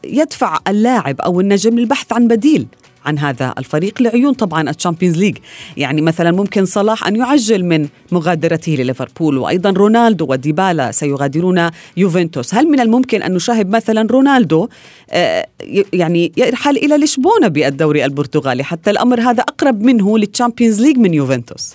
يدفع 0.05 0.59
اللاعب 0.69 1.21
أو 1.21 1.41
النجم 1.41 1.79
للبحث 1.79 2.13
عن 2.13 2.29
بديل. 2.29 2.67
عن 3.05 3.19
هذا 3.19 3.55
الفريق 3.59 4.03
لعيون 4.03 4.33
طبعا 4.33 4.71
الشامبيونز 4.71 5.19
ليج. 5.19 5.39
يعني 5.77 6.01
مثلا 6.01 6.31
ممكن 6.31 6.65
صلاح 6.65 7.07
أن 7.07 7.17
يعجل 7.17 7.65
من 7.65 7.89
مغادرته 8.13 8.73
لليفربول 8.73 9.39
وأيضا 9.39 9.71
رونالدو 9.71 10.27
وديبالا 10.29 10.91
سيغادرون 10.91 11.71
يوفنتوس. 11.97 12.55
هل 12.55 12.69
من 12.69 12.81
الممكن 12.81 13.23
أن 13.23 13.35
نشاهد 13.35 13.71
مثلا 13.71 14.09
رونالدو 14.11 14.69
آه، 15.11 15.47
يعني 15.93 16.33
يرحل 16.37 16.77
إلى 16.77 16.97
لشبونة 16.97 17.49
بالدوري 17.49 18.05
البرتغالي؟ 18.05 18.65
حتى 18.65 18.91
الأمر 18.91 19.21
هذا 19.21 19.43
أقرب 19.43 19.83
منه 19.83 20.19
للشامبيونز 20.19 20.83
ليج 20.83 20.97
من 20.97 21.15
يوفنتوس. 21.15 21.75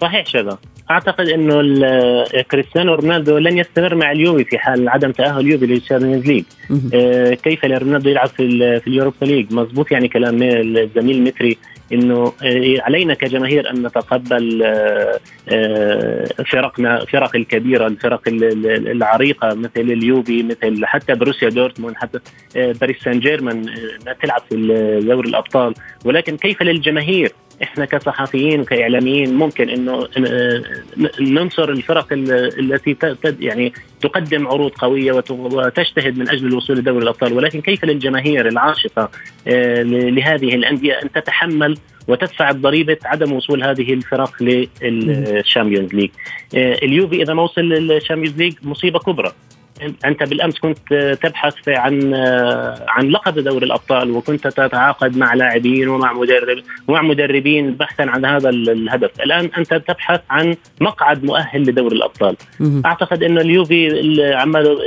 صحيح 0.00 0.26
شذا. 0.26 0.58
أعتقد 0.90 1.28
إنه 1.28 1.54
كريستيانو 2.50 2.94
رونالدو 2.94 3.38
لن 3.38 3.58
يستمر 3.58 3.94
مع 3.94 4.12
اليوفي 4.12 4.44
في 4.44 4.58
حال 4.58 4.88
عدم 4.88 5.10
تأهل 5.10 5.40
اليوفي 5.40 5.66
للشامبيونز 5.66 6.26
ليج. 6.26 6.44
آه 6.94 7.34
كيف 7.34 7.64
لرونالدو 7.64 8.10
يلعب 8.10 8.28
في 8.28 8.80
في 8.80 8.86
اليوروبا 8.86 9.24
ليج؟ 9.24 9.52
مضبوط 9.52 9.92
يعني 9.92 10.08
كلام 10.08 10.42
الزميل 10.42 11.22
متري 11.22 11.58
إنه 11.92 12.32
آه، 12.42 12.80
علينا 12.80 13.14
كجماهير 13.14 13.70
أن 13.70 13.86
نتقبل 13.86 14.62
آه، 14.62 15.20
آه، 15.48 16.24
فرقنا 16.52 17.04
فرق 17.04 17.36
الكبيرة 17.36 17.86
الفرق 17.86 18.20
العريقة 18.28 19.54
مثل 19.54 19.80
اليوفي 19.80 20.42
مثل 20.42 20.86
حتى 20.86 21.14
بروسيا 21.14 21.48
دورتموند 21.48 21.96
حتى 21.96 22.18
باريس 22.54 22.96
سان 23.04 23.20
جيرمان 23.20 23.66
تلعب 24.22 24.40
في 24.48 24.56
دوري 25.04 25.28
الأبطال. 25.28 25.74
ولكن 26.04 26.36
كيف 26.36 26.62
للجماهير؟ 26.62 27.32
إحنا 27.62 27.84
كصحفيين 27.84 28.60
وكإعلاميين 28.60 29.34
ممكن 29.34 29.68
إنه 29.68 30.08
ننصر 31.20 31.70
الفرق 31.70 32.06
التي 32.12 32.96
يعني 33.40 33.72
تقدم 34.00 34.48
عروض 34.48 34.70
قوية 34.70 35.22
وتجتهد 35.30 36.18
من 36.18 36.28
أجل 36.28 36.46
الوصول 36.46 36.78
لدوري 36.78 37.02
الأبطال. 37.02 37.32
ولكن 37.32 37.60
كيف 37.60 37.84
للجماهير 37.84 38.48
العاشقة 38.48 39.10
لهذه 39.46 40.54
الأندية 40.54 40.92
أن 41.02 41.12
تتحمل 41.12 41.76
وتدفع 42.08 42.50
ضريبه 42.50 42.96
عدم 43.04 43.32
وصول 43.32 43.64
هذه 43.64 43.92
الفرق 43.92 44.42
للشامبيونز 44.82 45.94
ليج؟ 45.94 46.10
اليوفي 46.54 47.22
إذا 47.22 47.34
ما 47.34 47.42
وصل 47.42 47.60
للشامبيونز 47.60 48.38
ليج 48.38 48.54
مصيبة 48.62 48.98
كبرى. 48.98 49.32
أنت 50.04 50.22
بالأمس 50.22 50.58
كنت 50.58 51.18
تبحث 51.22 51.68
عن 51.68 52.14
عن 52.88 53.08
لقب 53.08 53.38
دوري 53.38 53.66
الأبطال 53.66 54.10
وكنت 54.10 54.46
تتعاقد 54.46 55.16
مع 55.16 55.34
لاعبين 55.34 55.88
ومع 55.88 56.12
مدرب 56.12 56.58
ومع 56.88 57.02
مدربين 57.02 57.70
بحثا 57.70 58.02
عن 58.02 58.24
هذا 58.24 58.48
الهدف، 58.48 59.10
الآن 59.20 59.50
أنت 59.58 59.74
تبحث 59.74 60.20
عن 60.30 60.54
مقعد 60.80 61.24
مؤهل 61.24 61.62
لدوري 61.62 61.96
الأبطال. 61.96 62.36
أعتقد 62.86 63.22
إنه 63.22 63.40
اليوفي 63.40 64.32
عمال 64.34 64.78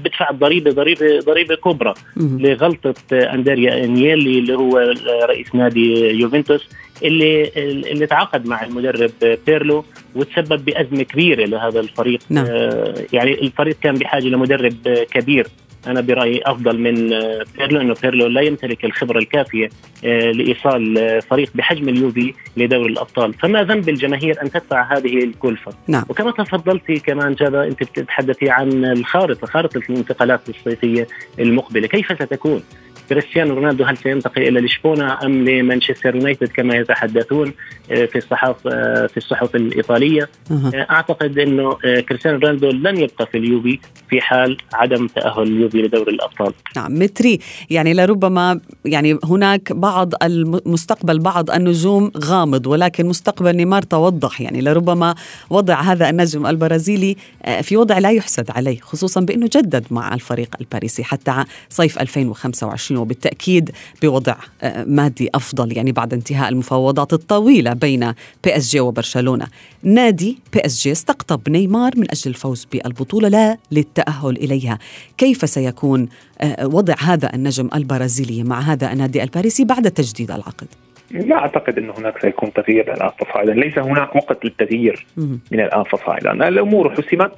بدفع 0.00 0.30
ضريبه 0.30 0.70
ضريبه 0.70 1.18
ضريبة 1.18 1.54
كبرى 1.54 1.94
لغلطة 2.16 2.94
أندريا 3.12 3.84
أنييلي 3.84 4.38
اللي 4.38 4.54
هو 4.54 4.78
رئيس 5.24 5.54
نادي 5.54 6.10
يوفنتوس. 6.10 6.68
اللي 7.02 7.52
اللي 7.92 8.06
تعاقد 8.06 8.46
مع 8.46 8.64
المدرب 8.64 9.10
بيرلو 9.46 9.84
وتسبب 10.14 10.64
بأزمة 10.64 11.02
كبيرة 11.02 11.44
لهذا 11.44 11.80
الفريق 11.80 12.20
نعم. 12.30 12.46
آه 12.48 12.94
يعني 13.12 13.34
الفريق 13.34 13.76
كان 13.82 13.94
بحاجة 13.94 14.24
لمدرب 14.24 14.74
كبير 15.10 15.46
أنا 15.86 16.00
برأيي 16.00 16.42
أفضل 16.44 16.78
من 16.78 17.12
آه، 17.12 17.44
بيرلو 17.58 17.80
إنه 17.80 17.94
بيرلو 18.02 18.26
لا 18.26 18.40
يمتلك 18.40 18.84
الخبرة 18.84 19.18
الكافية 19.18 19.68
آه، 20.04 20.30
لإيصال 20.30 21.22
فريق 21.22 21.50
بحجم 21.54 21.88
اليوفي 21.88 22.34
لدوري 22.56 22.92
الأبطال، 22.92 23.34
فما 23.34 23.62
ذنب 23.62 23.88
الجماهير 23.88 24.42
أن 24.42 24.50
تدفع 24.50 24.96
هذه 24.96 25.24
الكلفة؟ 25.24 25.72
نعم. 25.88 26.04
وكما 26.08 26.30
تفضلتي 26.30 26.98
كمان 26.98 27.34
جابا 27.34 27.64
أنت 27.64 27.82
بتتحدثي 27.82 28.50
عن 28.50 28.84
الخارطة، 28.84 29.46
خارطة 29.46 29.80
الانتقالات 29.90 30.40
الصيفية 30.48 31.06
المقبلة، 31.38 31.86
كيف 31.86 32.12
ستكون؟ 32.12 32.62
كريستيانو 33.10 33.54
رونالدو 33.54 33.84
هل 33.84 33.96
سينتقل 33.96 34.42
إلى 34.42 34.60
لشبونة 34.60 35.18
أم 35.24 35.48
لمانشستر 35.48 36.16
يونايتد 36.16 36.48
كما 36.48 36.76
يتحدثون 36.76 37.52
آه، 37.90 38.06
في 38.06 38.18
الصحف 38.18 38.56
آه، 38.66 39.06
في 39.06 39.16
الصحف 39.16 39.56
الإيطالية؟ 39.56 40.28
أه. 40.50 40.86
أعتقد 40.90 41.38
إنه 41.38 41.72
كريستيانو 42.08 42.38
رونالدو 42.38 42.70
لن 42.70 42.96
يبقى 42.96 43.26
في 43.26 43.38
اليوفي 43.38 43.78
في 44.10 44.20
حال 44.20 44.56
عدم 44.74 45.06
تأهل 45.06 45.42
اليوفي 45.42 45.82
لدوري 45.82 46.12
الأبطال. 46.12 46.52
نعم 46.76 46.98
متري. 46.98 47.38
يعني 47.70 47.94
لربما 47.94 48.60
يعني 48.84 49.18
هناك 49.24 49.72
بعض 49.72 50.12
المستقبل 50.22 51.18
بعض 51.18 51.50
النجوم 51.50 52.10
غامض 52.24 52.66
ولكن 52.66 53.06
مستقبل 53.06 53.56
نيمار 53.56 53.82
توضح. 53.82 54.40
يعني 54.40 54.60
لربما 54.60 55.14
وضع 55.50 55.80
هذا 55.80 56.10
النجم 56.10 56.46
البرازيلي 56.46 57.16
في 57.62 57.76
وضع 57.76 57.98
لا 57.98 58.10
يحسد 58.10 58.50
عليه 58.50 58.80
خصوصا 58.80 59.20
بأنه 59.20 59.48
جدد 59.56 59.86
مع 59.90 60.14
الفريق 60.14 60.56
الباريسي 60.60 61.04
حتى 61.04 61.44
صيف 61.68 61.98
2025 61.98 62.99
وبالتأكيد 63.00 63.70
بوضع 64.02 64.34
آه، 64.62 64.84
مادي 64.84 65.30
أفضل 65.34 65.76
يعني 65.76 65.92
بعد 65.92 66.12
انتهاء 66.12 66.48
المفاوضات 66.48 67.12
الطويلة 67.12 67.72
بين 67.72 68.12
PSG 68.44 68.80
وبرشلونة. 68.80 69.46
نادي 69.82 70.38
PSG 70.52 70.92
استقطب 70.92 71.48
نيمار 71.48 71.92
من 71.96 72.10
أجل 72.10 72.30
الفوز 72.30 72.66
بالبطولة 72.72 73.28
لا 73.28 73.58
للتأهل 73.72 74.36
إليها. 74.36 74.78
كيف 75.18 75.48
سيكون 75.48 76.08
آه، 76.40 76.66
وضع 76.66 76.94
هذا 77.00 77.34
النجم 77.34 77.68
البرازيلي 77.74 78.42
مع 78.42 78.60
هذا 78.60 78.92
النادي 78.92 79.22
الباريسي 79.22 79.64
بعد 79.64 79.90
تجديد 79.90 80.30
العقد 80.30 80.66
لا 81.10 81.36
أعتقد 81.36 81.78
انه 81.78 81.92
هناك 81.98 82.22
سيكون 82.22 82.52
تغيير 82.52 82.94
الان 82.94 83.10
فصاعدا، 83.20 83.52
ليس 83.52 83.78
هناك 83.78 84.16
وقت 84.16 84.44
للتغيير 84.44 85.06
من 85.50 85.60
الان 85.60 85.84
فصاعدا، 85.84 86.48
الأمور 86.48 86.94
حسمت 86.94 87.32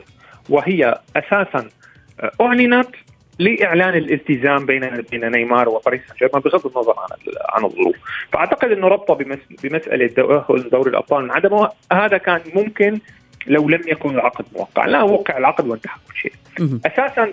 وهي 0.48 0.98
أساسا 1.16 1.68
آه، 2.20 2.30
أعلنت 2.40 2.88
لإعلان 3.42 3.94
الالتزام 3.94 4.66
بين 4.66 4.90
بين 5.10 5.30
نيمار 5.30 5.68
وباريس 5.68 6.00
سان 6.06 6.16
جيرمان 6.18 6.42
بغض 6.42 6.66
النظر 6.66 6.94
عن 6.98 7.16
عن 7.48 7.64
الظروف، 7.64 7.96
فأعتقد 8.32 8.72
إنه 8.72 8.88
ربطه 8.88 9.14
بمسألة 9.62 10.06
تاهل 10.06 10.68
دوري 10.72 10.90
الأبطال 10.90 11.24
من 11.24 11.30
عدمه 11.30 11.70
هذا 11.92 12.18
كان 12.18 12.40
ممكن 12.54 12.98
لو 13.46 13.68
لم 13.68 13.80
يكن 13.86 14.10
العقد 14.10 14.44
موقع، 14.56 14.86
لا 14.86 15.02
وقع 15.02 15.38
العقد 15.38 15.66
وانتهى 15.68 15.92
كل 16.08 16.16
شيء. 16.16 16.32
أساسا 16.86 17.30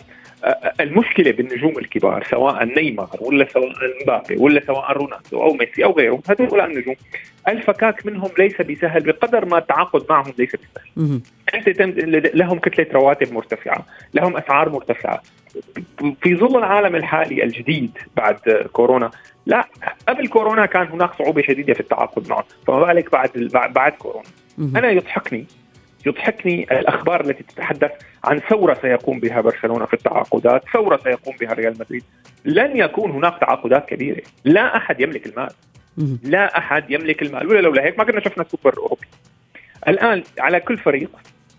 المشكلة 0.80 1.32
بالنجوم 1.32 1.80
الكبار 1.80 2.24
سواء 2.24 2.64
نيمار 2.64 3.10
ولا 3.22 3.48
سواء 3.54 3.74
مبابي 4.02 4.36
ولا 4.38 4.62
سواء 4.68 4.92
رونالدو 4.92 5.42
أو 5.42 5.54
ميسي 5.54 5.84
أو 5.84 5.92
غيرهم 5.92 6.22
هذول 6.30 6.62
النجوم. 6.62 6.96
الفكاك 7.48 8.06
منهم 8.06 8.30
ليس 8.38 8.62
بسهل 8.62 9.04
بقدر 9.04 9.46
ما 9.46 9.58
التعاقد 9.58 10.06
معهم 10.10 10.34
ليس 10.38 10.56
بسهل. 10.56 11.22
أنت 11.54 11.82
لهم 12.36 12.60
كتلة 12.60 12.88
رواتب 12.94 13.34
مرتفعة 13.34 13.86
لهم 14.14 14.38
أسعار 14.38 14.70
مرتفعة. 14.70 15.22
في 16.22 16.36
ظل 16.36 16.58
العالم 16.58 16.96
الحالي 16.96 17.44
الجديد 17.44 17.98
بعد 18.18 18.40
كورونا 18.74 19.12
لا 19.46 19.68
قبل 20.08 20.28
كورونا 20.28 20.66
كان 20.66 20.88
هناك 20.88 21.14
صعوبة 21.20 21.42
شديدة 21.42 21.74
في 21.74 21.80
التعاقد 21.80 22.30
معهم 22.30 22.44
فما 22.68 22.80
بالك 22.80 23.12
بعد 23.12 23.32
بعد 23.54 23.92
كورونا 23.92 24.28
أنا 24.60 24.92
يضحكني 24.92 25.46
يضحكني 26.06 26.64
الأخبار 26.72 27.22
التي 27.22 27.44
تتحدث 27.44 27.92
عن 28.24 28.40
ثورة 28.40 28.78
سيقوم 28.82 29.20
بها 29.20 29.42
برشلونة 29.42 29.86
في 29.86 29.94
التعاقدات، 29.94 30.64
ثورة 30.74 31.00
سيقوم 31.04 31.36
بها 31.42 31.54
ريال 31.54 31.74
مدريد. 31.80 32.04
لن 32.46 32.78
يكون 32.78 33.12
هناك 33.12 33.38
تعاقدات 33.42 33.90
كبيرة، 33.90 34.22
لا 34.46 34.78
أحد 34.78 35.02
يملك 35.02 35.26
المال. 35.26 35.50
لا 36.24 36.58
أحد 36.58 36.92
يملك 36.92 37.22
المال، 37.22 37.48
ولا 37.48 37.60
لولا 37.60 37.84
هيك 37.84 37.98
ما 38.00 38.04
كنا 38.04 38.20
شفنا 38.20 38.44
السوبر 38.44 38.74
الأوروبي. 38.74 39.08
الآن 39.88 40.24
على 40.40 40.60
كل 40.60 40.78
فريق 40.78 41.10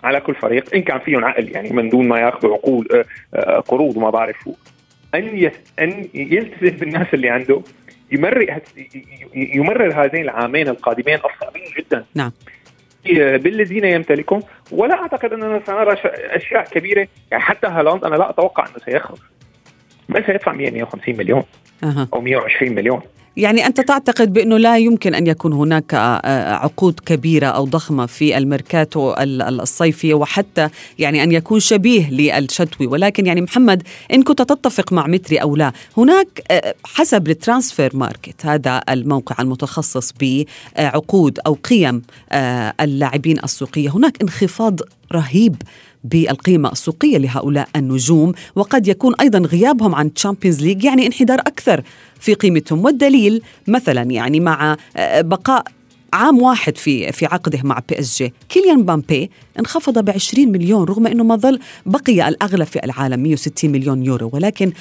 على 0.04 0.20
كل 0.20 0.34
فريق 0.34 0.74
إن 0.74 0.82
كان 0.82 0.98
فيهم 0.98 1.24
عقل 1.24 1.48
يعني 1.48 1.70
من 1.70 1.88
دون 1.88 2.08
ما 2.08 2.20
ياخذوا 2.20 2.54
عقود 2.54 2.92
آه، 2.92 3.04
آه، 3.34 3.60
قروض 3.60 3.96
وما 3.96 4.10
بعرف 4.10 4.36
شو. 4.44 4.52
أن 5.14 5.50
أن 5.78 6.08
يلتزم 6.14 6.76
بالناس 6.76 7.06
اللي 7.14 7.28
عنده 7.28 7.62
يمرر 8.12 8.60
يمرر 9.34 10.04
هذين 10.04 10.22
العامين 10.22 10.68
القادمين 10.68 11.14
الصعبين 11.16 11.64
جدا. 11.78 12.04
نعم. 12.14 12.32
بالذين 13.14 13.84
يمتلكهم 13.84 14.42
ولا 14.72 14.94
أعتقد 14.94 15.32
أننا 15.32 15.60
سنرى 15.66 15.96
أشياء 16.04 16.64
كبيرة 16.64 17.08
يعني 17.30 17.42
حتى 17.42 17.66
هالاند 17.66 18.04
أنا 18.04 18.16
لا 18.16 18.30
أتوقع 18.30 18.66
أنه 18.66 18.78
سيخرج 18.84 19.18
ما 20.08 20.26
سيدفع 20.26 20.52
100 20.52 20.70
150 20.70 21.16
مليون 21.16 21.42
أه. 21.84 22.08
أو 22.14 22.20
120 22.20 22.74
مليون. 22.74 23.00
يعني 23.36 23.66
أنت 23.66 23.80
تعتقد 23.80 24.32
بأنه 24.32 24.58
لا 24.58 24.78
يمكن 24.78 25.14
أن 25.14 25.26
يكون 25.26 25.52
هناك 25.52 25.94
آه، 25.94 26.54
عقود 26.54 27.00
كبيرة 27.06 27.46
أو 27.46 27.64
ضخمة 27.64 28.06
في 28.06 28.38
الميركاتو 28.38 29.14
الصيفي 29.18 30.14
وحتى 30.14 30.68
يعني 30.98 31.22
أن 31.22 31.32
يكون 31.32 31.60
شبيه 31.60 32.10
للشتوي. 32.10 32.86
ولكن 32.86 33.26
يعني 33.26 33.40
محمد 33.40 33.82
إن 34.12 34.22
كنت 34.22 34.42
تتفق 34.42 34.92
مع 34.92 35.06
متري 35.06 35.36
أو 35.38 35.56
لا 35.56 35.72
هناك 35.96 36.42
آه، 36.50 36.74
حسب 36.84 37.28
ال 37.28 37.96
Transfermarkt 37.96 38.46
هذا 38.46 38.82
الموقع 38.88 39.42
المتخصص 39.42 40.12
بعقود 40.20 41.38
أو 41.46 41.58
قيم 41.64 42.02
آه، 42.32 42.74
اللاعبين 42.80 43.38
السوقية 43.44 43.88
هناك 43.88 44.22
انخفاض 44.22 44.80
رهيب 45.12 45.62
بالقيمة 46.04 46.72
السوقية 46.72 47.18
لهؤلاء 47.18 47.68
النجوم 47.76 48.32
وقد 48.54 48.88
يكون 48.88 49.14
أيضا 49.20 49.38
غيابهم 49.38 49.94
عن 49.94 50.14
Champions 50.14 50.62
League 50.62 50.84
يعني 50.84 51.06
انحدار 51.06 51.40
أكثر. 51.40 51.82
في 52.20 52.34
قيمتهم 52.34 52.84
والدليل 52.84 53.42
مثلا 53.68 54.02
يعني 54.02 54.40
مع 54.40 54.76
آه، 54.96 55.20
بقاء 55.20 55.64
عام 56.12 56.42
واحد 56.42 56.76
في 56.76 57.12
في 57.12 57.26
عقده 57.26 57.60
مع 57.64 57.80
PSG 57.88 58.32
كيليان 58.48 58.82
مبابي 58.82 59.30
انخفض 59.58 59.98
ب 59.98 60.10
20 60.10 60.52
مليون 60.52 60.84
رغم 60.84 61.06
إنه 61.06 61.24
ما 61.24 61.36
ظل 61.36 61.58
بقي 61.86 62.28
الأغلى 62.28 62.66
في 62.66 62.84
العالم 62.84 63.20
160 63.20 63.70
مليون 63.70 64.02
يورو 64.02 64.30
ولكن 64.32 64.72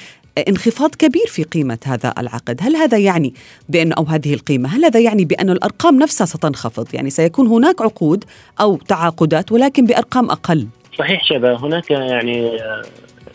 انخفاض 0.48 0.94
كبير 0.94 1.26
في 1.26 1.42
قيمة 1.42 1.78
هذا 1.84 2.14
العقد. 2.18 2.58
هل 2.60 2.76
هذا 2.76 2.98
يعني 2.98 3.34
بأن 3.68 3.92
أو 3.92 4.04
هذه 4.04 4.34
القيمة 4.34 4.68
هل 4.68 4.84
هذا 4.84 5.00
يعني 5.00 5.24
بأن 5.24 5.50
الأرقام 5.50 5.98
نفسها 5.98 6.24
ستنخفض؟ 6.24 6.86
يعني 6.92 7.10
سيكون 7.10 7.46
هناك 7.46 7.82
عقود 7.82 8.24
أو 8.60 8.76
تعاقدات 8.76 9.52
ولكن 9.52 9.84
بأرقام 9.84 10.30
أقل. 10.30 10.66
صحيح 10.98 11.24
شبه 11.24 11.56
هناك 11.56 11.90
يعني 11.90 12.58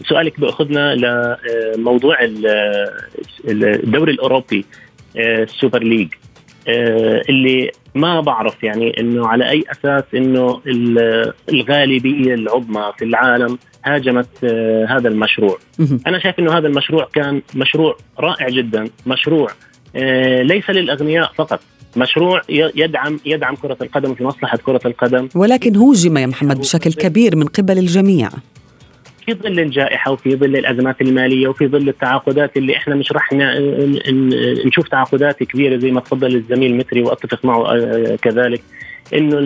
سؤالك 0.06 0.40
بأخذنا 0.40 0.96
لموضوع 1.76 2.18
الدوري 3.50 4.12
الأوروبي 4.12 4.66
السوبر 5.18 5.84
ليج 5.84 6.08
اللي 7.30 7.72
ما 7.96 8.22
بعرف 8.22 8.64
يعني 8.64 9.00
إنه 9.00 9.28
على 9.28 9.50
أي 9.50 9.64
أساس 9.72 10.04
إنه 10.16 10.62
الغالبية 11.50 12.34
العظمى 12.34 12.92
في 12.98 13.06
العالم 13.06 13.58
هاجمت 13.86 14.46
هذا 14.90 15.08
المشروع. 15.08 15.58
أنا 16.08 16.20
شايف 16.20 16.40
إنه 16.40 16.58
هذا 16.58 16.68
المشروع 16.68 17.08
كان 17.14 17.42
مشروع 17.56 17.98
رائع 18.20 18.50
جدا 18.50 18.90
مشروع 19.08 19.50
ليس 20.42 20.70
للأغنياء 20.70 21.32
فقط. 21.36 21.60
مشروع 21.98 22.42
يدعم 22.50 23.20
يدعم 23.26 23.56
كرة 23.56 23.78
القدم 23.82 24.16
في 24.16 24.24
مصلحة 24.24 24.58
كرة 24.58 24.82
القدم. 24.86 25.30
ولكن 25.36 25.76
هوجم 25.76 26.18
يا 26.18 26.26
محمد 26.26 26.60
بشكل 26.60 26.94
كبير 26.94 27.36
من 27.36 27.46
قبل 27.46 27.78
الجميع. 27.78 28.30
في 29.26 29.34
ظل 29.34 29.60
الجائحة 29.60 30.12
وفي 30.12 30.36
ظل 30.36 30.56
الأزمات 30.56 31.02
المالية 31.02 31.48
وفي 31.48 31.68
ظل 31.68 31.90
التعاقدات 31.90 32.58
اللي 32.58 32.78
إحنا 32.78 32.96
مش 32.96 33.12
راح 33.12 33.30
نشوف 34.66 34.88
تعاقدات 34.88 35.44
كبيرة 35.44 35.78
زي 35.78 35.92
ما 35.92 36.00
تفضل 36.02 36.36
الزميل 36.36 36.78
متري 36.78 37.02
وأتفق 37.02 37.46
معه 37.46 37.76
آه، 37.76 38.16
كذلك 38.22 38.62
إنه 39.14 39.38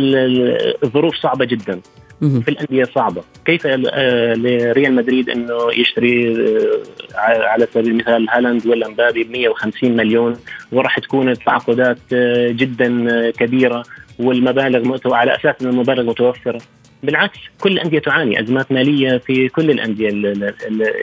الظروف 0.83 1.15
صعبة 1.15 1.45
جدا. 1.45 1.79
في 2.19 2.51
الأندية 2.51 2.83
صعبة. 2.83 3.23
كيف 3.45 3.67
آه، 3.67 4.33
لريال 4.33 4.95
مدريد 4.95 5.29
إنه 5.29 5.57
يشتري 5.77 6.35
آه، 6.35 7.45
على 7.47 7.67
سبيل 7.73 7.91
المثال 7.91 8.29
هالاند 8.29 8.67
ولا 8.67 8.87
مبابي 8.89 9.23
ب 9.23 9.31
150 9.31 9.95
مليون 9.97 10.35
وراح 10.71 10.99
تكون 10.99 11.29
التعاقدات 11.29 11.97
آه، 12.13 12.51
جدا 12.51 13.31
كبيرة 13.31 13.83
والمبالغ 14.19 14.97
على 15.05 15.35
أساس 15.35 15.55
ان 15.61 15.67
المبالغ 15.67 16.03
متوفرة. 16.03 16.61
بالعكس 17.03 17.39
كل 17.59 17.71
الأندية 17.71 17.99
تعاني 17.99 18.41
أزمات 18.41 18.71
مالية 18.71 19.17
في 19.17 19.49
كل 19.49 19.71
الأندية 19.71 20.09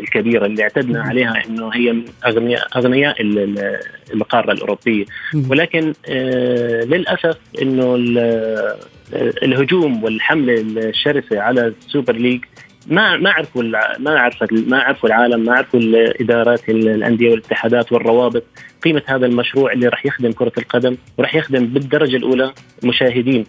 الكبيرة 0.00 0.46
اللي 0.46 0.62
اعتدنا 0.62 1.02
عليها 1.02 1.42
إنه 1.48 1.68
هي 1.68 1.92
من 1.92 2.04
اغنياء 2.26 2.66
أغنياء 2.76 3.16
القارة 4.14 4.52
الأوروبية. 4.52 5.04
ولكن 5.50 5.92
للأسف 6.88 7.38
إنه 7.62 7.94
الهجوم 9.42 10.04
والحملة 10.04 10.54
الشرسة 10.61 11.40
على 11.40 11.66
السوبر 11.66 12.16
ليج 12.16 12.40
ما 12.87 13.16
ما 13.16 13.30
عرفوا 13.30 13.62
ما 13.98 14.20
عرفت 14.20 14.52
ما 14.52 14.78
عرفوا 14.78 15.09
العالم 15.09 15.40
ما 15.40 15.54
عرفوا 15.54 15.80
الإدارات 15.80 16.68
الأندية 16.68 17.30
والاتحادات 17.30 17.92
والروابط. 17.92 18.42
قيمة 18.82 19.02
هذا 19.06 19.26
المشروع 19.26 19.72
اللي 19.72 19.88
راح 19.88 20.06
يخدم 20.06 20.32
كرة 20.32 20.52
القدم 20.59 20.96
وراح 21.18 21.35
يخدم 21.35 21.66
بالدرجة 21.66 22.16
الأولى 22.16 22.52
مشاهدين. 22.85 23.46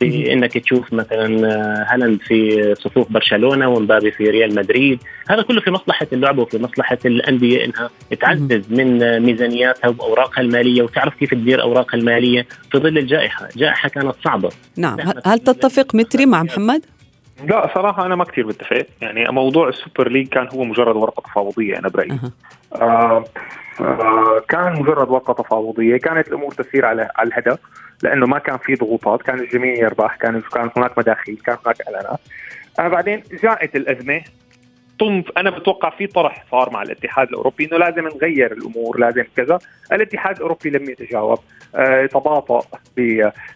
في 0.00 0.32
إنك 0.32 0.58
تشوف 0.58 0.92
مثلا 0.92 1.46
آه، 1.46 1.86
هالاند 1.88 2.20
في 2.20 2.74
صفوف 2.74 3.12
برشلونة 3.12 3.68
ومبابي 3.68 4.10
في 4.10 4.24
ريال 4.24 4.54
مدريد. 4.54 5.00
هذا 5.28 5.42
كله 5.42 5.60
في 5.60 5.70
مصلحة 5.70 6.06
اللعبه 6.12 6.42
وفي 6.42 6.58
مصلحة 6.58 6.98
الأندية 7.04 7.64
إنها 7.64 7.90
تعزز 8.20 8.72
من 8.72 9.20
ميزانياتها 9.20 9.88
وأوراقها 9.88 10.42
المالية 10.42 10.82
وتعرف 10.82 11.14
كيف 11.14 11.30
تدير 11.30 11.62
أوراقها 11.62 11.98
المالية 11.98 12.46
في 12.72 12.78
ظل 12.78 12.98
الجائحة، 12.98 13.48
الجائحه 13.54 13.88
كانت 13.88 14.14
صعبة. 14.24 14.50
نعم. 14.76 14.96
هل 15.26 15.38
تتفق 15.38 15.94
متري 15.94 16.26
مع 16.26 16.42
محمد؟ 16.42 16.84
لا 17.48 17.70
صراحة 17.74 18.06
أنا 18.06 18.16
ما 18.16 18.24
كثير 18.24 18.46
بتفق 18.46 18.86
يعني 19.00 19.32
موضوع 19.32 19.68
ال 19.68 19.75
Super 19.75 20.08
League 20.08 20.28
كان 20.28 20.48
هو 20.54 20.64
مجرد 20.64 20.96
ورقة 20.96 21.22
تفاوضية 21.22 21.78
أنا 21.78 21.88
برأيي. 21.88 22.10
أه. 22.12 22.32
آه 22.82 23.24
آه 23.80 24.42
كان 24.48 24.72
مجرد 24.72 25.08
ورقة 25.08 25.42
تفاوضية. 25.42 25.96
كانت 25.96 26.28
الأمور 26.28 26.52
تسير 26.52 26.86
على 26.86 27.08
على 27.16 27.28
الهدف. 27.28 27.58
لأنه 28.02 28.26
ما 28.26 28.38
كان 28.38 28.58
في 28.58 28.74
ضغوطات 28.74 29.22
كان 29.22 29.40
الجميع 29.40 29.74
يربح 29.74 30.16
كان 30.16 30.40
كان 30.40 30.70
هناك 30.76 30.98
مداخيل 30.98 31.38
كان 31.46 31.56
هناك 31.66 31.76
إعلانات. 31.80 32.20
آه 32.80 32.88
بعدين 32.88 33.22
جاءت 33.42 33.76
الأزمة 33.76 34.20
طنف 34.98 35.24
أنا 35.36 35.50
بتوقع 35.50 35.90
في 35.90 36.06
طرح 36.06 36.44
صار 36.50 36.70
مع 36.72 36.82
الاتحاد 36.82 37.28
الأوروبي 37.28 37.64
إنه 37.64 37.78
لازم 37.78 38.08
نغير 38.08 38.52
الأمور 38.52 38.98
لازم 39.00 39.24
كذا. 39.36 39.58
الاتحاد 39.92 40.36
الأوروبي 40.36 40.70
لم 40.70 40.90
يتجاوب. 40.90 41.38
آه 41.74 42.06
تباطا 42.06 42.60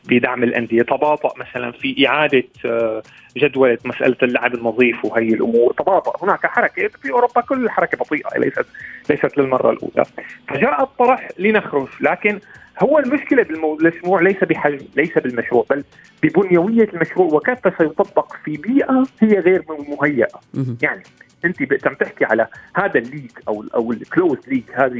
بدعم 0.09 0.42
الأندية 0.42 0.83
تباطا 0.83 1.28
مثلا 1.38 1.72
في 1.72 2.09
إعادة 2.09 2.44
آه 2.64 3.02
جدولة 3.37 3.79
مسألة 3.85 4.16
اللعب 4.23 4.55
النظيف 4.55 5.05
وهي 5.05 5.29
الأمور. 5.29 5.73
تباطأ 5.73 6.25
هناك 6.25 6.47
حركة 6.47 6.88
في 7.03 7.11
أوروبا 7.11 7.40
كل 7.40 7.64
الحركة 7.64 7.99
بطيئة 7.99 8.38
ليست 8.38 8.66
ليست 9.11 9.38
للمرة 9.38 9.70
الأولى. 9.70 10.05
فجاء 10.49 10.83
الطرح 10.83 11.29
لنخرج 11.38 11.88
لكن 12.01 12.40
هو 12.83 12.99
المشكلة 12.99 13.42
بالمشروع 13.42 14.20
ليس 14.20 14.44
بحجم 14.44 14.87
ليس 14.97 15.18
بالمشروع 15.18 15.66
بل 15.70 15.85
ببنيوية 16.23 16.88
المشروع. 16.94 17.35
وكيف 17.35 17.59
سيطبق 17.79 18.33
في 18.44 18.57
بيئة 18.57 19.05
هي 19.20 19.38
غير 19.38 19.64
مهيئة؟ 19.88 20.40
يعني 20.83 21.03
أنت 21.44 21.87
عم 21.87 21.94
تحكي 21.94 22.25
على 22.25 22.47
هذا 22.77 22.99
ال 22.99 23.03
league 23.03 23.31
أو 23.49 23.64
أو 23.75 23.92
ال 23.92 23.99
closed 23.99 24.38
league 24.49 24.62
هذه 24.75 24.97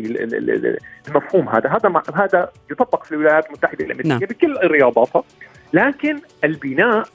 المفهوم 1.09 1.49
هذا. 1.49 1.71
هذا 1.71 2.03
هذا 2.15 2.51
يطبق 2.71 3.05
في 3.05 3.13
الولايات 3.13 3.47
المتحدة 3.47 3.85
الأمريكية 3.85 4.09
نعم. 4.09 4.19
بكل 4.19 4.57
رياضاتها 4.65 5.25
لكن 5.73 6.21
البناء 6.45 7.09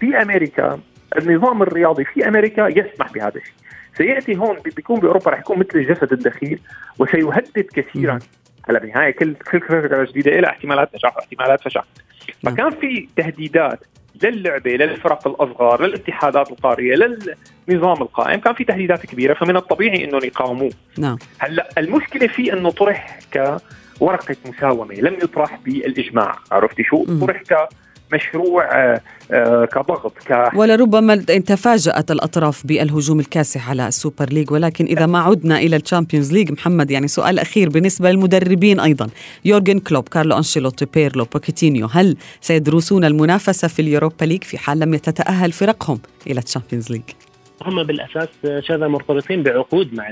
في 0.00 0.22
أمريكا 0.22 0.80
النظام 1.18 1.62
الرياضي 1.62 2.04
في 2.04 2.28
أمريكا 2.28 2.68
يسمح 2.68 3.12
بهذا 3.12 3.36
الشيء. 3.36 3.54
سيأتي 3.98 4.36
هون 4.36 4.56
بيكون 4.76 5.00
بأوروبا 5.00 5.30
رح 5.30 5.38
يكون 5.38 5.58
مثل 5.58 5.78
الجسد 5.78 6.12
الدخيل 6.12 6.60
وسيهدد 6.98 7.66
كثيرا. 7.74 8.18
هلا 8.68 8.78
بالنهايه 8.78 9.10
كل 9.10 9.34
كل 9.34 9.60
فكره 9.60 10.04
جديدة 10.04 10.40
لها 10.40 10.50
احتمالات 10.50 10.94
نجاح 10.94 11.16
واحتمالات 11.16 11.60
فشل. 11.60 11.82
فكان 12.42 12.70
في 12.70 13.08
تهديدات 13.16 13.80
للعبة 14.22 14.70
للفرق 14.70 15.28
الأصغر 15.28 15.86
للاتحادات 15.86 16.50
القارية 16.50 16.94
للنظام 17.68 18.02
القائم. 18.02 18.40
كان 18.40 18.54
في 18.54 18.64
تهديدات 18.64 19.06
كبيرة 19.06 19.34
فمن 19.34 19.56
الطبيعي 19.56 20.04
إنهم 20.04 20.24
يقاوموه. 20.24 20.70
نعم. 20.98 21.18
هلأ 21.38 21.68
المشكلة 21.78 22.26
في 22.26 22.52
إنه 22.52 22.70
طرح 22.70 23.18
كورقة 23.98 24.36
مساومة 24.48 24.94
لم 24.94 25.14
يطرح 25.14 25.58
بالإجماع. 25.64 26.36
عرفتي 26.52 26.84
شو؟ 26.84 27.04
طرح 27.04 27.42
ك 27.42 27.68
مشروع 28.12 28.64
آه، 28.64 29.00
آه، 29.32 29.64
كضغط 29.64 30.12
ك 30.28 30.50
ولربما 30.54 31.16
تفاجأت 31.16 32.10
الأطراف 32.10 32.66
بالهجوم 32.66 33.20
الكاسح 33.20 33.70
على 33.70 33.88
ال 33.88 33.95
Super 33.95 34.28
League 34.32 34.50
ولكن 34.50 34.84
إذا 34.84 35.06
ما 35.06 35.18
عدنا 35.18 35.58
إلى 35.58 35.76
ال 35.76 35.82
Champions 35.82 36.32
League 36.32 36.52
محمد 36.52 36.90
يعني 36.90 37.08
سؤال 37.08 37.38
أخير 37.38 37.68
بالنسبة 37.68 38.10
للمدربين 38.10 38.80
أيضا 38.80 39.08
يورجن 39.44 39.78
كلوب 39.78 40.08
كارلو 40.08 40.36
أنشيلوتي 40.36 40.86
بيرلو 40.94 41.24
بوكيتينو 41.24 41.86
هل 41.86 42.16
سيدرسون 42.40 43.04
المنافسة 43.04 43.68
في 43.68 43.82
ال 43.82 43.88
Europa 43.88 44.24
League 44.24 44.44
في 44.44 44.58
حال 44.58 44.78
لم 44.78 44.96
تتأهل 44.96 45.52
فرقهم 45.52 45.98
إلى 46.26 46.40
ال 46.40 46.45
Champions 46.45 46.90
League؟ 46.90 47.02
هم 47.62 47.82
بالأساس 47.82 48.28
شذى 48.60 48.88
مرتبطين 48.88 49.42
بعقود 49.42 49.94
مع 49.94 50.10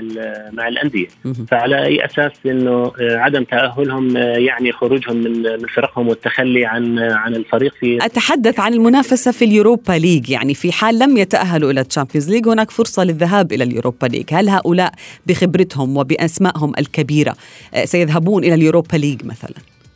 مع 0.51 0.67
الأندية. 0.67 1.07
فعلى 1.47 1.85
أي 1.85 2.05
أساس 2.05 2.31
إنه 2.45 2.91
عدم 2.99 3.43
تأهلهم 3.43 4.17
يعني 4.17 4.71
خروجهم 4.71 5.17
من 5.17 5.41
من 5.41 5.67
فرقهم 5.75 6.07
والتخلي 6.07 6.65
عن 6.65 6.99
عن 6.99 7.35
الفريق 7.35 7.73
في 7.79 7.97
أتحدث 8.01 8.59
عن 8.59 8.73
المنافسة 8.73 9.31
في 9.31 9.45
ال 9.45 9.52
Europa 9.52 9.93
League. 9.93 10.29
يعني 10.29 10.53
في 10.53 10.71
حال 10.71 10.99
لم 10.99 11.17
يتأهلوا 11.17 11.71
إلى 11.71 11.81
ال 11.81 11.86
Champions 11.86 12.31
League 12.31 12.47
هناك 12.47 12.71
فرصة 12.71 13.03
للذهاب 13.03 13.51
إلى 13.53 13.63
ال 13.63 13.69
Europa 13.69 14.07
League. 14.07 14.25
هل 14.31 14.49
هؤلاء 14.49 14.91
بخبرتهم 15.27 15.97
وبأسمائهم 15.97 16.73
الكبيرة 16.79 17.35
سيذهبون 17.83 18.43
إلى 18.43 18.53
ال 18.53 18.59
Europa 18.59 18.97
League 18.97 19.25
مثلا؟ 19.25 19.55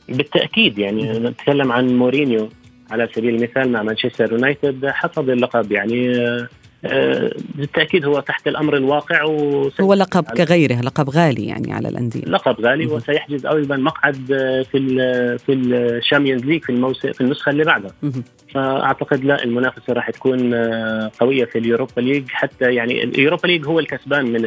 بالتأكيد 0.10 0.78
يعني 0.78 1.12
نتكلم 1.20 1.72
عن 1.72 1.98
مورينيو. 1.98 2.50
على 2.92 3.10
سبيل 3.16 3.36
المثال 3.36 3.72
مع 3.72 3.84
مانشستر 3.84 4.32
يونايتد 4.32 4.86
حصد 4.86 5.30
اللقب. 5.30 5.72
يعني 5.72 6.16
آه، 6.18 6.48
بالتأكيد 7.56 8.06
هو 8.06 8.20
تحت 8.20 8.48
الأمر 8.48 8.78
الواقع 8.78 9.24
هو 9.82 9.94
لقب 9.94 10.24
كغيره 10.24 10.82
لقب 10.82 11.10
غالي 11.10 11.46
يعني 11.46 11.74
على 11.74 11.90
الأندية. 11.90 12.22
لقب 12.22 12.66
غالي 12.66 12.86
وسيحجز 12.86 13.46
أيضا 13.46 13.78
مقعد 13.78 14.32
آه، 14.32 14.62
في 14.62 14.78
ال 14.78 15.40
في 15.40 15.54
ال 15.54 15.63
Champions 15.63 16.46
League 16.46 16.64
في 16.64 16.70
الموسم 16.72 17.12
في 17.12 17.22
النسخة 17.22 17.50
اللي 17.50 17.64
بعدها. 17.64 17.92
فأعتقد 18.54 19.24
لا 19.24 19.44
المنافسة 19.44 19.94
راح 19.94 20.10
تكون 20.10 20.54
آه، 20.54 21.12
قوية 21.20 21.46
في 21.46 21.58
ال 21.58 21.64
Europa 21.64 22.02
League 22.02 22.24
حتى 22.30 22.74
يعني 22.74 23.04
ال 23.04 23.10
Europa 23.10 23.48
League 23.48 23.68
هو 23.68 23.80
الكسبان 23.80 24.26
من 24.26 24.42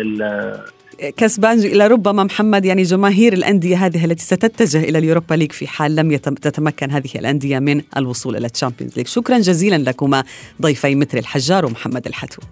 كسبان 1.16 1.60
لربما 1.60 2.24
محمد 2.24 2.64
يعني 2.64 2.82
جماهير 2.82 3.32
الأندية 3.32 3.86
هذه 3.86 4.04
التي 4.04 4.24
ستتجه 4.24 4.84
إلى 4.84 4.98
ال 4.98 5.03
Europa 5.03 5.34
League 5.34 5.52
في 5.52 5.66
حال 5.66 5.96
لم 5.96 6.16
تتمكن 6.16 6.90
هذه 6.90 7.10
الأندية 7.16 7.58
من 7.58 7.82
الوصول 7.96 8.36
إلى 8.36 8.46
ال 8.46 8.51
Champions 8.51 8.96
League. 8.96 9.06
شكرا 9.06 9.38
جزيلا 9.38 9.76
لكما 9.76 10.24
ضيفي 10.62 10.94
متري 10.94 11.18
الحجار 11.18 11.66
ومحمد 11.66 12.06
الحتو 12.26 12.42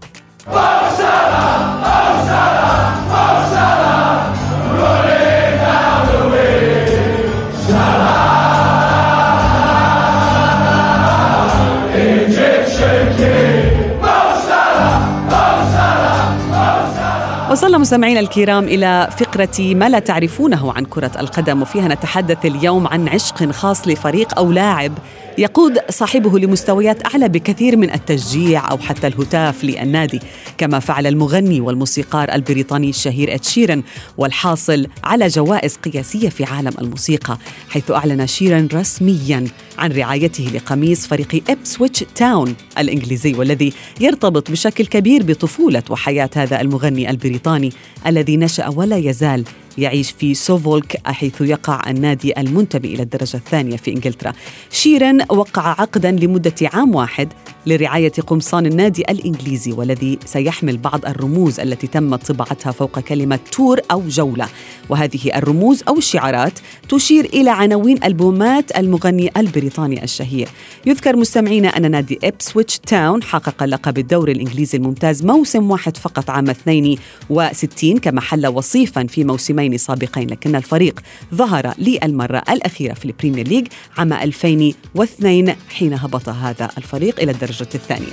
وصلنا 17.50 17.78
مستمعينا 17.78 18.20
الكرام 18.20 18.64
إلى 18.64 19.08
فقرة 19.18 19.74
ما 19.74 19.88
لا 19.88 19.98
تعرفونه 19.98 20.72
عن 20.72 20.84
كرة 20.84 21.10
القدم 21.20 21.62
وفيها 21.62 21.88
نتحدث 21.88 22.46
اليوم 22.46 22.86
عن 22.86 23.08
عشق 23.08 23.50
خاص 23.50 23.88
لفريق 23.88 24.38
أو 24.38 24.52
لاعب. 24.52 24.92
يقود 25.38 25.78
صاحبه 25.90 26.38
لمستويات 26.38 27.06
أعلى 27.06 27.28
بكثير 27.28 27.76
من 27.76 27.92
التشجيع 27.92 28.70
أو 28.70 28.78
حتى 28.78 29.06
الهتاف 29.06 29.64
للنادي 29.64 30.20
كما 30.58 30.78
فعل 30.78 31.06
المغني 31.06 31.60
والموسيقار 31.60 32.32
البريطاني 32.32 32.90
الشهير 32.90 33.34
إد 33.34 33.44
شيرن 33.44 33.82
والحاصل 34.18 34.86
على 35.04 35.28
جوائز 35.28 35.76
قياسية 35.76 36.28
في 36.28 36.44
عالم 36.44 36.72
الموسيقى 36.80 37.38
حيث 37.68 37.90
أعلن 37.90 38.26
شيرن 38.26 38.68
رسميا 38.74 39.44
عن 39.78 39.92
رعايته 39.92 40.50
لقميص 40.54 41.06
فريق 41.06 41.44
إبسويتش 41.50 42.04
تاون 42.14 42.54
الإنجليزي 42.78 43.34
والذي 43.34 43.72
يرتبط 44.00 44.50
بشكل 44.50 44.86
كبير 44.86 45.22
بطفولة 45.22 45.82
وحياة 45.90 46.30
هذا 46.36 46.60
المغني 46.60 47.10
البريطاني 47.10 47.72
الذي 48.06 48.36
نشأ 48.36 48.68
ولا 48.68 48.96
يزال 48.96 49.44
يعيش 49.78 50.10
في 50.10 50.34
سوفولك 50.34 51.00
حيث 51.06 51.40
يقع 51.40 51.90
النادي 51.90 52.40
المنتمي 52.40 52.94
إلى 52.94 53.02
الدرجة 53.02 53.36
الثانية 53.36 53.76
في 53.76 53.90
إنجلترا. 53.92 54.32
شيرن 54.70 55.20
وقع 55.28 55.80
عقدا 55.80 56.10
لمدة 56.10 56.54
عام 56.62 56.94
واحد 56.94 57.32
لرعاية 57.66 58.12
قمصان 58.12 58.66
النادي 58.66 59.02
الإنجليزي 59.02 59.72
والذي 59.72 60.18
سيحمل 60.26 60.76
بعض 60.76 61.06
الرموز 61.06 61.60
التي 61.60 61.86
تم 61.86 62.16
طباعتها 62.16 62.72
فوق 62.72 62.98
كلمة 62.98 63.38
tour 63.52 63.80
أو 63.90 64.02
جولة. 64.08 64.48
وهذه 64.88 65.38
الرموز 65.38 65.82
أو 65.88 65.98
الشعارات 65.98 66.58
تشير 66.88 67.24
إلى 67.24 67.50
عناوين 67.50 68.04
ألبومات 68.04 68.78
المغني 68.78 69.30
البريطاني 69.36 70.04
الشهير. 70.04 70.48
يذكر 70.86 71.16
مستمعينا 71.16 71.68
أن 71.68 71.90
نادي 71.90 72.18
إبسويتش 72.24 72.78
تاون 72.78 73.22
حقق 73.22 73.64
لقب 73.64 73.98
الدوري 73.98 74.32
الإنجليزي 74.32 74.78
الممتاز 74.78 75.24
موسم 75.24 75.70
واحد 75.70 75.96
فقط 75.96 76.30
عام 76.30 76.50
62 76.50 77.98
كما 77.98 78.20
حل 78.20 78.46
وصيفا 78.46 79.06
في 79.06 79.24
موسمين 79.24 79.63
سابقين 79.76 80.30
لكن 80.30 80.56
الفريق 80.56 81.00
ظهر 81.34 81.74
للمرة 81.78 82.42
الأخيرة 82.50 82.94
في 82.94 83.04
ال 83.04 83.10
Premier 83.10 83.48
League 83.48 83.66
عام 83.98 84.12
2002 84.12 85.54
حين 85.68 85.94
هبط 85.94 86.28
هذا 86.28 86.70
الفريق 86.78 87.20
إلى 87.20 87.32
الدرجة 87.32 87.68
الثانية. 87.74 88.12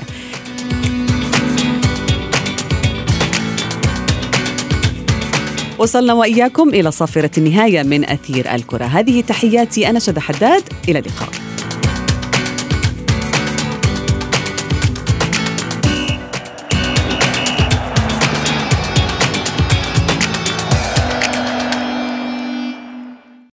وصلنا 5.80 6.14
وإياكم 6.14 6.70
إلى 6.70 6.92
صافرة 6.92 7.32
النهاية 7.38 7.84
من 7.84 8.10
أثير 8.10 8.56
الكرة. 8.56 8.86
هذه 8.86 9.22
تحياتي 9.22 9.90
أنا 9.90 10.00
شذى 10.00 10.20
حداد. 10.20 10.64
إلى 10.90 11.00
اللقاء. 11.00 11.51